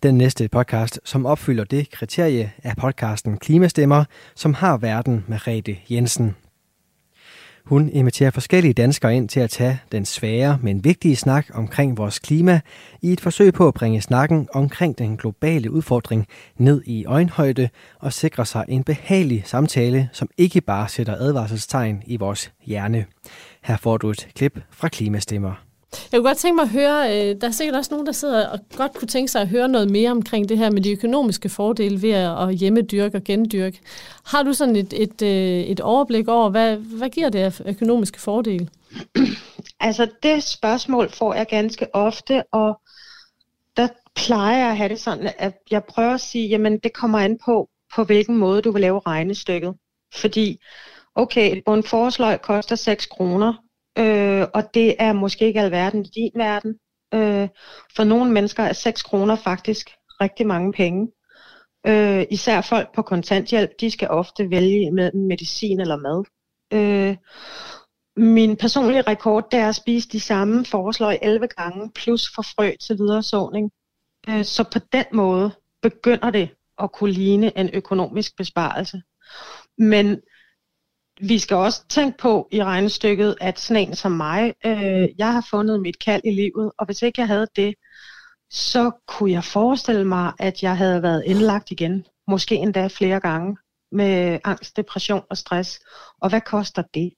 [0.03, 4.03] Den næste podcast, som opfylder det kriterie, er podcasten Klimastemmer,
[4.35, 6.35] som har verden med Rete Jensen.
[7.65, 12.19] Hun inviterer forskellige danskere ind til at tage den svære, men vigtige snak omkring vores
[12.19, 12.59] klima
[13.01, 18.13] i et forsøg på at bringe snakken omkring den globale udfordring ned i øjenhøjde og
[18.13, 23.05] sikre sig en behagelig samtale, som ikke bare sætter advarselstegn i vores hjerne.
[23.63, 25.65] Her får du et klip fra Klimastemmer.
[26.11, 28.47] Jeg kunne godt tænke mig at høre, øh, der er sikkert også nogen, der sidder
[28.47, 31.49] og godt kunne tænke sig at høre noget mere omkring det her med de økonomiske
[31.49, 33.79] fordele ved at hjemmedyrke og gendyrke.
[34.25, 38.21] Har du sådan et, et, øh, et overblik over, hvad, hvad giver det af økonomiske
[38.21, 38.69] fordele?
[39.79, 42.79] Altså det spørgsmål får jeg ganske ofte, og
[43.77, 47.19] der plejer jeg at have det sådan, at jeg prøver at sige, jamen det kommer
[47.19, 49.73] an på, på hvilken måde du vil lave regnestykket.
[50.15, 50.59] Fordi,
[51.15, 53.53] okay, en forsløg koster 6 kroner,
[53.97, 56.75] øh, og det er måske ikke alverden i din verden.
[57.13, 57.49] Øh,
[57.95, 59.89] for nogle mennesker er 6 kroner faktisk
[60.21, 61.07] rigtig mange penge.
[61.87, 66.23] Øh, især folk på kontanthjælp, de skal ofte vælge mellem medicin eller mad.
[66.73, 67.17] Øh,
[68.17, 72.71] min personlige rekord, det er at spise de samme forslag 11 gange, plus for frø
[72.81, 73.71] til videre såning.
[74.29, 79.01] Øh, så på den måde begynder det at kunne ligne en økonomisk besparelse.
[79.77, 80.21] Men
[81.21, 85.47] vi skal også tænke på i regnestykket, at sådan en som mig, øh, jeg har
[85.49, 87.75] fundet mit kald i livet, og hvis ikke jeg havde det,
[88.49, 93.57] så kunne jeg forestille mig, at jeg havde været indlagt igen, måske endda flere gange,
[93.91, 95.79] med angst, depression og stress.
[96.21, 97.13] Og hvad koster det?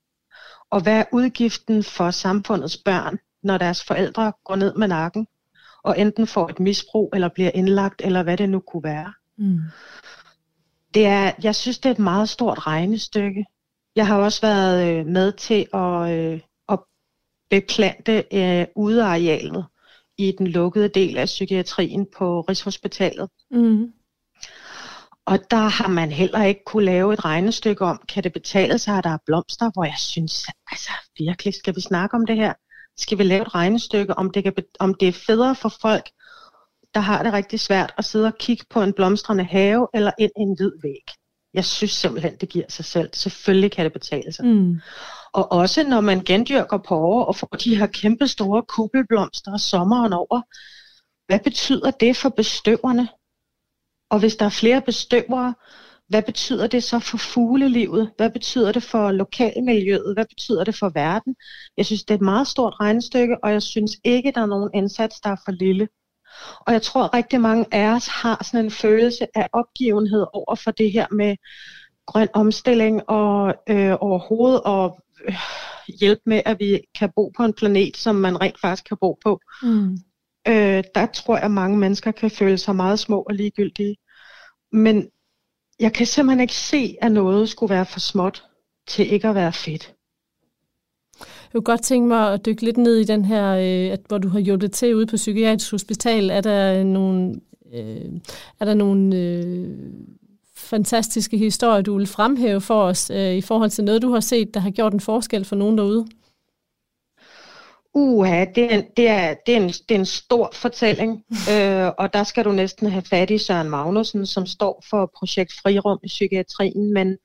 [0.69, 5.27] Og hvad er udgiften for samfundets børn, når deres forældre går ned med nakken,
[5.83, 9.13] og enten får et misbrug, eller bliver indlagt, eller hvad det nu kunne være?
[9.37, 9.59] Mm.
[10.93, 13.45] Det er, jeg synes, det er et meget stort regnestykke.
[13.97, 16.79] Jeg har også været øh, med til at, øh, at
[17.49, 19.65] beplante øh, udearealet
[20.17, 23.29] i den lukkede del af psykiatrien på Rigshospitalet.
[23.51, 23.93] Mm.
[25.25, 28.97] Og der har man heller ikke kunne lave et regnestykke om, kan det betale sig,
[28.97, 32.53] at der er blomster, hvor jeg synes, altså virkelig, skal vi snakke om det her?
[32.97, 36.09] Skal vi lave et regnestykke, om det, kan, om det er federe for folk,
[36.93, 40.31] der har det rigtig svært at sidde og kigge på en blomstrende have eller ind
[40.37, 41.26] i en hvid væg?
[41.57, 43.09] Jeg synes simpelthen, det giver sig selv.
[43.13, 44.45] Selvfølgelig kan det betale sig.
[44.45, 44.79] Mm.
[45.33, 50.13] Og også når man gendyrker på over og får de her kæmpe store kuppelblomster sommeren
[50.13, 50.41] over,
[51.27, 53.07] hvad betyder det for bestøverne?
[54.09, 55.53] Og hvis der er flere bestøvere,
[56.09, 58.11] hvad betyder det så for fuglelivet?
[58.17, 60.13] Hvad betyder det for lokalmiljøet?
[60.15, 61.35] Hvad betyder det for verden?
[61.77, 64.69] Jeg synes, det er et meget stort regnestykke, og jeg synes ikke, der er nogen
[64.73, 65.87] indsats, der er for lille.
[66.59, 70.55] Og jeg tror, at rigtig mange af os har sådan en følelse af opgivenhed over
[70.55, 71.35] for det her med
[72.05, 75.35] grøn omstilling og øh, overhovedet og øh,
[75.99, 79.17] hjælpe med, at vi kan bo på en planet, som man rent faktisk kan bo
[79.23, 79.39] på.
[79.63, 79.97] Mm.
[80.47, 83.95] Øh, der tror jeg, at mange mennesker kan føle sig meget små og ligegyldige.
[84.71, 85.09] Men
[85.79, 88.43] jeg kan simpelthen ikke se, at noget skulle være for småt
[88.87, 89.93] til ikke at være fedt.
[91.53, 94.17] Jeg kunne godt tænke mig at dykke lidt ned i den her, øh, at, hvor
[94.17, 96.29] du har hjulpet til ude på Psykiatrisk Hospital.
[96.29, 97.35] Er der nogle
[97.73, 98.11] Øh,
[98.59, 99.69] er der nogle øh,
[100.55, 104.53] fantastiske historier, du vil fremhæve for os øh, i forhold til noget, du har set,
[104.53, 106.07] der har gjort en forskel for nogen derude?
[107.93, 111.23] Uha, det er, det, er, det, er en, det er en stor fortælling,
[111.53, 115.53] øh, og der skal du næsten have fat i Søren Magnussen, som står for projekt
[115.61, 117.17] Frirum i psykiatrien, men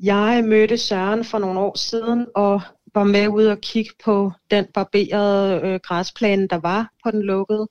[0.00, 2.60] jeg mødte Søren for nogle år siden og
[2.94, 7.68] var med ud og kigge på den barberede øh, græsplæne, der var på den lukkede.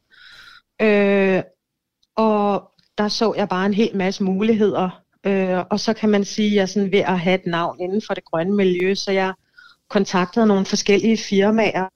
[0.81, 1.43] Øh,
[2.15, 5.03] og der så jeg bare en hel masse muligheder.
[5.23, 7.79] Øh, og så kan man sige, at jeg er sådan ved at have et navn
[7.81, 9.33] inden for det grønne miljø, så jeg
[9.89, 11.87] kontaktede nogle forskellige firmaer,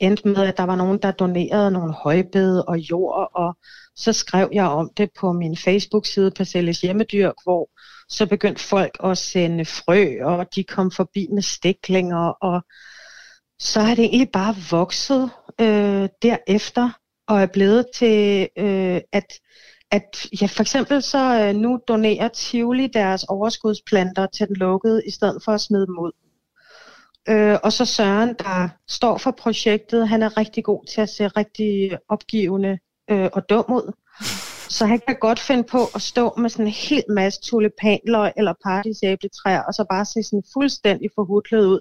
[0.00, 3.56] endte med, at der var nogen, der donerede nogle højbede og jord, og
[3.96, 7.70] så skrev jeg om det på min Facebook-side, Parcelles Hjemmedyr, hvor
[8.08, 12.62] så begyndte folk at sende frø, og de kom forbi med stiklinger, og
[13.58, 15.30] så har det egentlig bare vokset
[15.60, 16.90] øh, derefter,
[17.28, 19.32] og er blevet til, øh, at,
[19.90, 25.10] at ja, for eksempel så øh, nu donerer Tivoli deres overskudsplanter til den lukkede, i
[25.10, 26.12] stedet for at smide dem ud.
[27.28, 31.28] Øh, og så Søren, der står for projektet, han er rigtig god til at se
[31.28, 32.78] rigtig opgivende
[33.10, 33.92] øh, og dum ud.
[34.68, 38.54] Så han kan godt finde på at stå med sådan en hel masse tulipanløg eller
[38.64, 41.80] paradisæbletræer, og så bare se sådan fuldstændig forhudlet ud.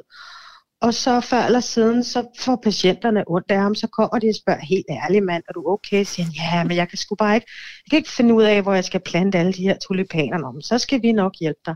[0.82, 4.36] Og så før eller siden, så får patienterne ondt af ham, så kommer de og
[4.36, 6.04] spørger, helt ærligt mand, er du okay?
[6.04, 7.48] Så siger han, ja, men jeg kan sgu bare ikke,
[7.86, 10.62] jeg kan ikke finde ud af, hvor jeg skal plante alle de her tulipaner om.
[10.62, 11.76] Så skal vi nok hjælpe dig.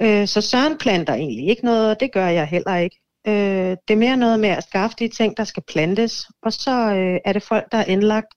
[0.00, 3.00] Øh, så Søren planter egentlig ikke noget, og det gør jeg heller ikke.
[3.26, 6.94] Øh, det er mere noget med at skaffe de ting, der skal plantes, og så
[6.94, 8.34] øh, er det folk, der er indlagt.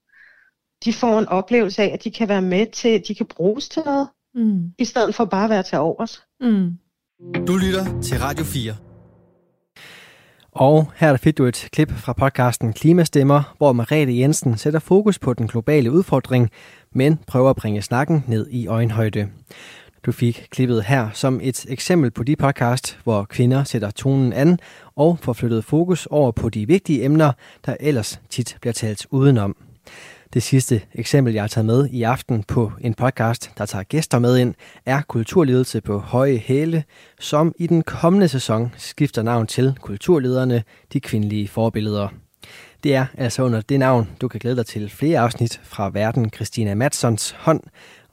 [0.86, 3.82] De får en oplevelse af, at de kan være med til, de kan bruges til
[3.86, 4.72] noget, mm.
[4.80, 6.24] i stedet for bare at være til overs.
[6.42, 6.72] Mm.
[7.48, 8.76] Du lytter til Radio 4.
[10.52, 15.34] Og her fik du et klip fra podcasten Klimastemmer, hvor Marete Jensen sætter fokus på
[15.34, 16.50] den globale udfordring,
[16.92, 19.30] men prøver at bringe snakken ned i øjenhøjde.
[20.08, 24.60] Du fik klippet her som et eksempel på de podcast, hvor kvinder sætter tonen an
[24.96, 27.32] og får flyttet fokus over på de vigtige emner,
[27.66, 29.56] der ellers tit bliver talt udenom.
[30.34, 34.20] Det sidste eksempel, jeg har taget med i aften på en podcast, der tager gæster
[34.20, 34.54] med ind,
[34.86, 36.84] er Kulturledelse på høje hæle,
[37.20, 42.08] som i den kommende sæson skifter navn til Kulturlederne, de kvindelige forbilleder.
[42.84, 46.30] Det er altså under det navn, du kan glæde dig til flere afsnit fra verden
[46.30, 47.62] Christina Madsons hånd,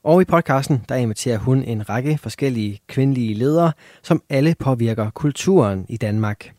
[0.05, 3.71] og i podcasten, der inviterer hun en række forskellige kvindelige ledere,
[4.03, 6.51] som alle påvirker kulturen i Danmark.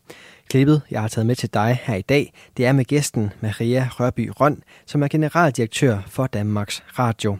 [0.49, 3.89] Klippet, jeg har taget med til dig her i dag, det er med gæsten Maria
[3.91, 7.37] Rørby Røn, som er generaldirektør for Danmarks Radio.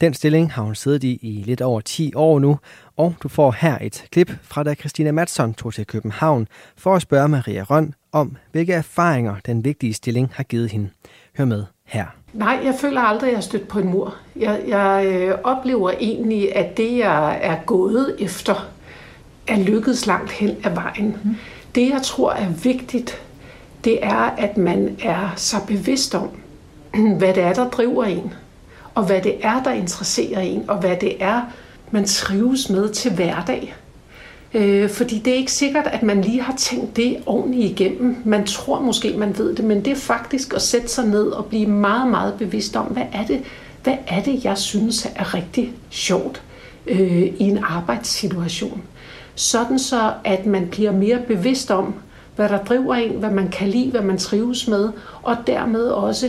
[0.00, 2.58] Den stilling har hun siddet i i lidt over 10 år nu,
[2.96, 7.02] og du får her et klip fra da Christina Madsson tog til København for at
[7.02, 10.90] spørge Maria Røn om, hvilke erfaringer den vigtige stilling har givet hende.
[11.36, 12.23] Hør med her.
[12.34, 14.14] Nej, jeg føler aldrig, at jeg har stødt på en mur.
[14.36, 18.68] Jeg, jeg øh, oplever egentlig, at det, jeg er gået efter,
[19.46, 21.16] er lykkedes langt hen ad vejen.
[21.24, 21.36] Mm.
[21.74, 23.22] Det, jeg tror er vigtigt,
[23.84, 26.28] det er, at man er så bevidst om,
[27.18, 28.32] hvad det er, der driver en,
[28.94, 31.42] og hvad det er, der interesserer en, og hvad det er,
[31.90, 33.74] man trives med til hverdag.
[34.54, 38.16] Øh, fordi det er ikke sikkert, at man lige har tænkt det ordentligt igennem.
[38.24, 41.44] Man tror måske, man ved det, men det er faktisk at sætte sig ned og
[41.44, 43.40] blive meget, meget bevidst om, hvad er det,
[43.82, 46.42] hvad er det jeg synes er rigtig sjovt
[46.86, 48.82] øh, i en arbejdssituation.
[49.34, 51.94] Sådan så, at man bliver mere bevidst om,
[52.36, 54.88] hvad der driver en, hvad man kan lide, hvad man trives med,
[55.22, 56.28] og dermed også,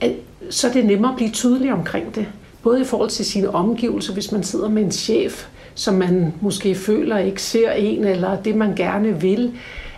[0.00, 0.12] at,
[0.50, 2.26] så er det nemmere at blive tydelig omkring det.
[2.62, 5.46] Både i forhold til sine omgivelser, hvis man sidder med en chef,
[5.76, 9.52] som man måske føler ikke ser en, eller det man gerne vil.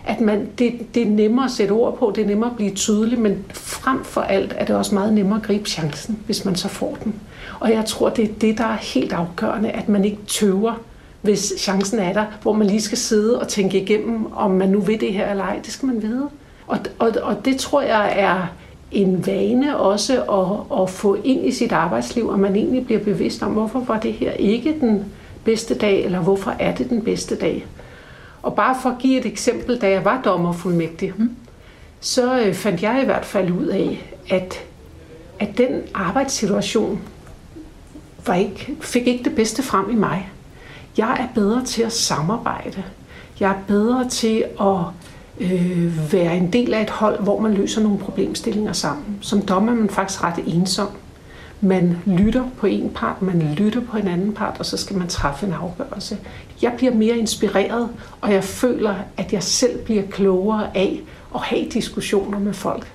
[0.05, 2.71] At man, det, det er nemmere at sætte ord på, det er nemmere at blive
[2.71, 6.55] tydelig, men frem for alt er det også meget nemmere at gribe chancen, hvis man
[6.55, 7.15] så får den.
[7.59, 10.73] Og jeg tror, det er det, der er helt afgørende, at man ikke tøver,
[11.21, 14.79] hvis chancen er der, hvor man lige skal sidde og tænke igennem, om man nu
[14.79, 15.59] vil det her eller ej.
[15.63, 16.29] Det skal man vide.
[16.67, 18.47] Og, og, og det tror jeg er
[18.91, 23.43] en vane også at, at få ind i sit arbejdsliv, og man egentlig bliver bevidst
[23.43, 25.05] om, hvorfor var det her ikke den
[25.43, 27.65] bedste dag, eller hvorfor er det den bedste dag.
[28.41, 31.35] Og bare for at give et eksempel, da jeg var dommerfuldmægtig, mm.
[31.99, 34.63] så øh, fandt jeg i hvert fald ud af, at,
[35.39, 37.01] at den arbejdssituation
[38.25, 40.29] var ikke, fik ikke det bedste frem i mig.
[40.97, 42.83] Jeg er bedre til at samarbejde.
[43.39, 44.77] Jeg er bedre til at
[45.39, 49.17] øh, være en del af et hold, hvor man løser nogle problemstillinger sammen.
[49.21, 50.87] Som dommer er man faktisk ret ensom.
[51.61, 55.07] Man lytter på en part, man lytter på en anden part, og så skal man
[55.07, 56.17] træffe en afgørelse.
[56.61, 57.89] Jeg bliver mere inspireret,
[58.21, 61.01] og jeg føler, at jeg selv bliver klogere af
[61.35, 62.91] at have diskussioner med folk.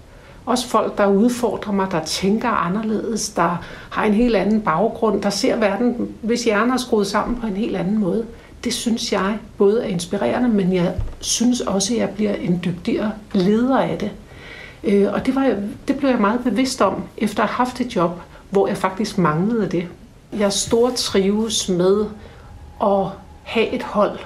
[0.46, 5.30] Også folk, der udfordrer mig, der tænker anderledes, der har en helt anden baggrund, der
[5.30, 8.26] ser verden, hvis hjernen er skruet sammen på en helt anden måde.
[8.64, 13.12] Det synes jeg både er inspirerende, men jeg synes også, at jeg bliver en dygtigere
[13.32, 14.10] leder af det.
[14.84, 15.56] Øh, og det, var,
[15.88, 18.20] det blev jeg meget bevidst om, efter at have haft et job,
[18.54, 19.88] hvor jeg faktisk manglede det.
[20.38, 22.04] Jeg stor trives med
[22.82, 23.06] at
[23.42, 24.18] have et hold,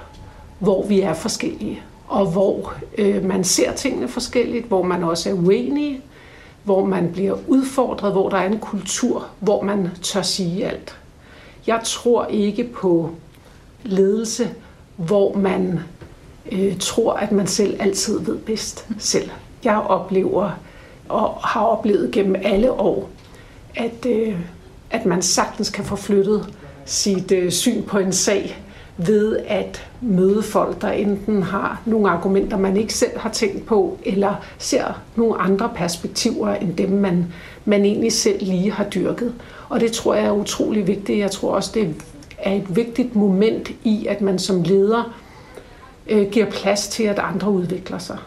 [0.59, 5.33] hvor vi er forskellige, og hvor øh, man ser tingene forskelligt, hvor man også er
[5.33, 6.01] uenige,
[6.63, 10.97] hvor man bliver udfordret, hvor der er en kultur, hvor man tør sige alt.
[11.67, 13.09] Jeg tror ikke på
[13.83, 14.49] ledelse,
[14.95, 15.79] hvor man
[16.51, 19.29] øh, tror, at man selv altid ved bedst selv.
[19.63, 20.51] Jeg oplever
[21.09, 23.09] og har oplevet gennem alle år,
[23.75, 24.35] at, øh,
[24.89, 26.53] at man sagtens kan få flyttet
[26.85, 28.63] sit øh, syn på en sag
[28.97, 33.97] ved at møde folk, der enten har nogle argumenter, man ikke selv har tænkt på,
[34.05, 37.25] eller ser nogle andre perspektiver end dem, man,
[37.65, 39.33] man egentlig selv lige har dyrket.
[39.69, 41.19] Og det tror jeg er utrolig vigtigt.
[41.19, 41.95] Jeg tror også, det
[42.37, 45.13] er et vigtigt moment i, at man som leder
[46.07, 48.17] øh, giver plads til, at andre udvikler sig.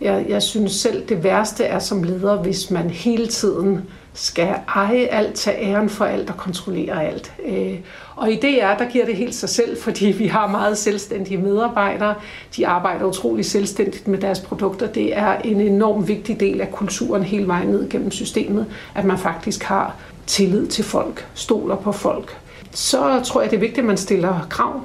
[0.00, 3.80] Jeg, jeg synes selv, det værste er som leder, hvis man hele tiden
[4.14, 7.32] skal eje alt, tage æren for alt og kontrollere alt.
[7.46, 7.78] Øh,
[8.16, 12.14] og i DR, der giver det helt sig selv, fordi vi har meget selvstændige medarbejdere.
[12.56, 14.86] De arbejder utrolig selvstændigt med deres produkter.
[14.86, 19.18] Det er en enorm vigtig del af kulturen hele vejen ned gennem systemet, at man
[19.18, 19.94] faktisk har
[20.26, 22.38] tillid til folk, stoler på folk.
[22.70, 24.80] Så tror jeg, det er vigtigt, at man stiller krav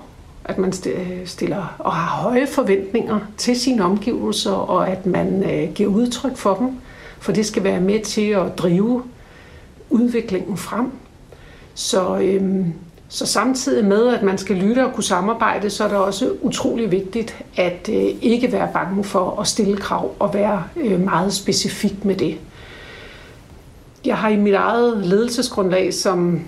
[0.49, 0.73] at man
[1.25, 6.55] stiller og har høje forventninger til sine omgivelser, og at man øh, giver udtryk for
[6.55, 6.71] dem,
[7.19, 9.03] for det skal være med til at drive
[9.89, 10.91] udviklingen frem.
[11.73, 12.73] Så, øhm,
[13.09, 16.91] så samtidig med, at man skal lytte og kunne samarbejde, så er det også utrolig
[16.91, 22.05] vigtigt at øh, ikke være bange for at stille krav og være øh, meget specifik
[22.05, 22.37] med det.
[24.05, 26.41] Jeg har i mit eget ledelsesgrundlag, som,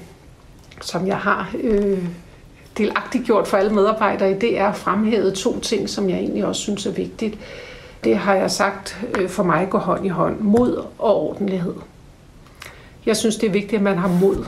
[0.82, 2.04] som jeg har øh,
[2.78, 6.62] delagtigt gjort for alle medarbejdere i, det er fremhævet to ting, som jeg egentlig også
[6.62, 7.38] synes er vigtigt.
[8.04, 10.40] Det har jeg sagt øh, for mig går hånd i hånd.
[10.40, 11.74] Mod og ordentlighed.
[13.06, 14.46] Jeg synes, det er vigtigt, at man har mod.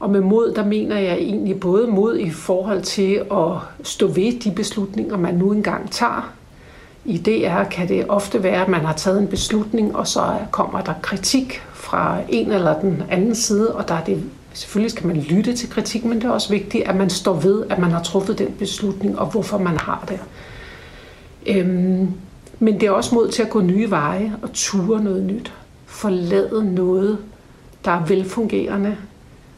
[0.00, 4.40] Og med mod, der mener jeg egentlig både mod i forhold til at stå ved
[4.40, 6.32] de beslutninger, man nu engang tager.
[7.04, 10.80] I DR kan det ofte være, at man har taget en beslutning, og så kommer
[10.80, 14.22] der kritik fra en eller den anden side, og der er det
[14.56, 17.64] Selvfølgelig skal man lytte til kritik, men det er også vigtigt, at man står ved,
[17.70, 20.20] at man har truffet den beslutning, og hvorfor man har det.
[21.46, 22.08] Øhm,
[22.58, 25.52] men det er også mod til at gå nye veje og ture noget nyt.
[25.86, 27.18] Forlade noget,
[27.86, 28.96] der er velfungerende,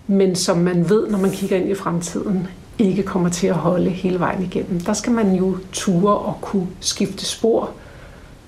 [0.07, 2.47] men som man ved, når man kigger ind i fremtiden,
[2.79, 4.81] ikke kommer til at holde hele vejen igennem.
[4.81, 7.71] Der skal man jo ture og kunne skifte spor,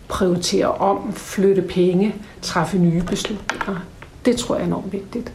[0.08, 3.86] prioritere om, flytte penge, træffe nye beslutninger.
[4.24, 5.32] Det tror jeg er enormt vigtigt.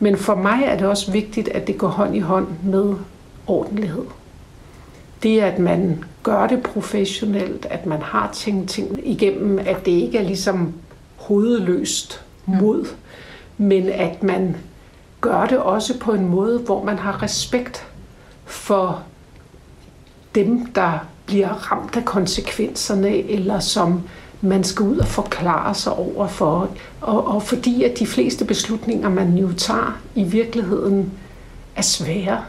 [0.00, 2.94] Men for mig er det også vigtigt, at det går hånd i hånd med
[3.46, 4.04] ordentlighed.
[5.22, 10.18] Det, at man gør det professionelt, at man har tænkt ting igennem, at det ikke
[10.18, 10.72] er ligesom
[11.16, 12.86] hovedløst mod,
[13.62, 14.56] men at man
[15.20, 17.86] gør det også på en måde, hvor man har respekt
[18.44, 19.02] for
[20.34, 20.92] dem, der
[21.26, 24.02] bliver ramt af konsekvenserne, eller som
[24.40, 26.68] man skal ud og forklare sig over for.
[27.00, 31.12] Og, og fordi at de fleste beslutninger, man jo tager i virkeligheden,
[31.76, 32.40] er svære.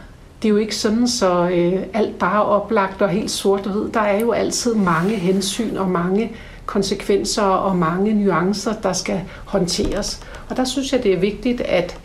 [0.42, 3.72] Det er jo ikke sådan, så øh, alt bare er oplagt og helt sort og
[3.72, 3.90] hvid.
[3.90, 6.32] Der er jo altid mange hensyn og mange
[6.66, 10.20] konsekvenser og mange nuancer, der skal håndteres.
[10.48, 11.98] Og der synes jeg, det er vigtigt, at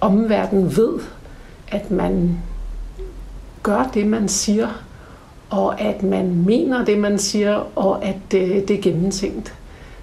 [0.00, 0.98] omverdenen ved,
[1.68, 2.38] at man
[3.62, 4.68] gør det, man siger,
[5.50, 9.54] og at man mener det, man siger, og at det, det er gennemtænkt.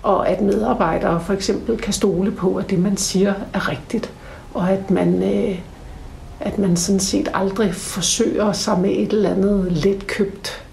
[0.04, 4.12] Og at medarbejdere for eksempel kan stole på, at det, man siger, er rigtigt.
[4.54, 5.60] Og at man, øh,
[6.40, 10.66] at man sådan set aldrig forsøger sig med et eller andet letkøbt,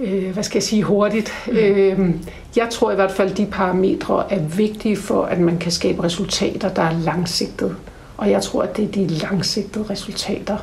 [0.00, 1.32] øh, hvad skal jeg sige, hurtigt.
[1.46, 1.56] Mm.
[1.56, 2.14] Øh,
[2.56, 6.02] jeg tror i hvert fald, at de parametre er vigtige for, at man kan skabe
[6.02, 7.76] resultater, der er langsigtede.
[8.16, 10.58] Og jeg tror, at det er de langsigtede resultater,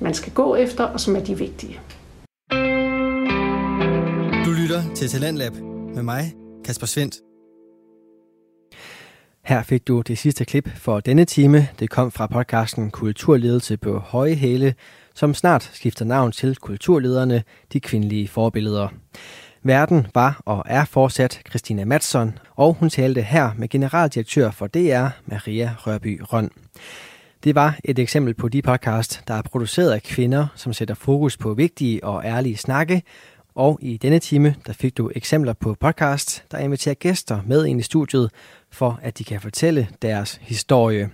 [0.00, 1.80] man skal gå efter, og som er de vigtige.
[4.44, 5.52] Du lytter til Talentlab
[5.94, 7.16] med mig, Kasper Svendt.
[9.44, 11.68] Her fik du det sidste klip for denne time.
[11.78, 14.74] Det kom fra podcasten Kulturledelse på høje hæle,
[15.14, 17.42] som snart skifter navn til Kulturlederne,
[17.72, 18.88] de kvindelige forbilleder.
[19.62, 25.06] Verden var og er fortsat Christina Matson, og hun talte her med generaldirektør for DR,
[25.26, 26.50] Maria Rørby Røn.
[27.44, 31.36] Det var et eksempel på de podcast, der er produceret af kvinder, som sætter fokus
[31.36, 33.02] på vigtige og ærlige snakke,
[33.56, 37.80] Og i denne time, der fik du eksempler på podcast, der inviterer gæster med ind
[37.80, 38.30] i studiet,
[38.70, 41.10] for at de kan fortælle deres historie.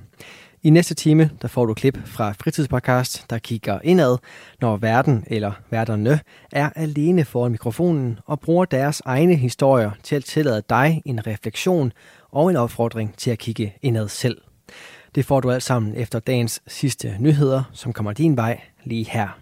[0.62, 4.18] I næste time, der får du klip fra fritidspodcast, der kigger indad,
[4.60, 6.20] når verden eller værterne
[6.52, 11.92] er alene foran mikrofonen og bruger deres egne historier til at tillade dig en refleksion
[12.30, 14.40] og en opfordring til at kigge indad selv.
[15.14, 19.38] Det får du alt sammen efter dagens sidste nyheder, som kommer din vej lige her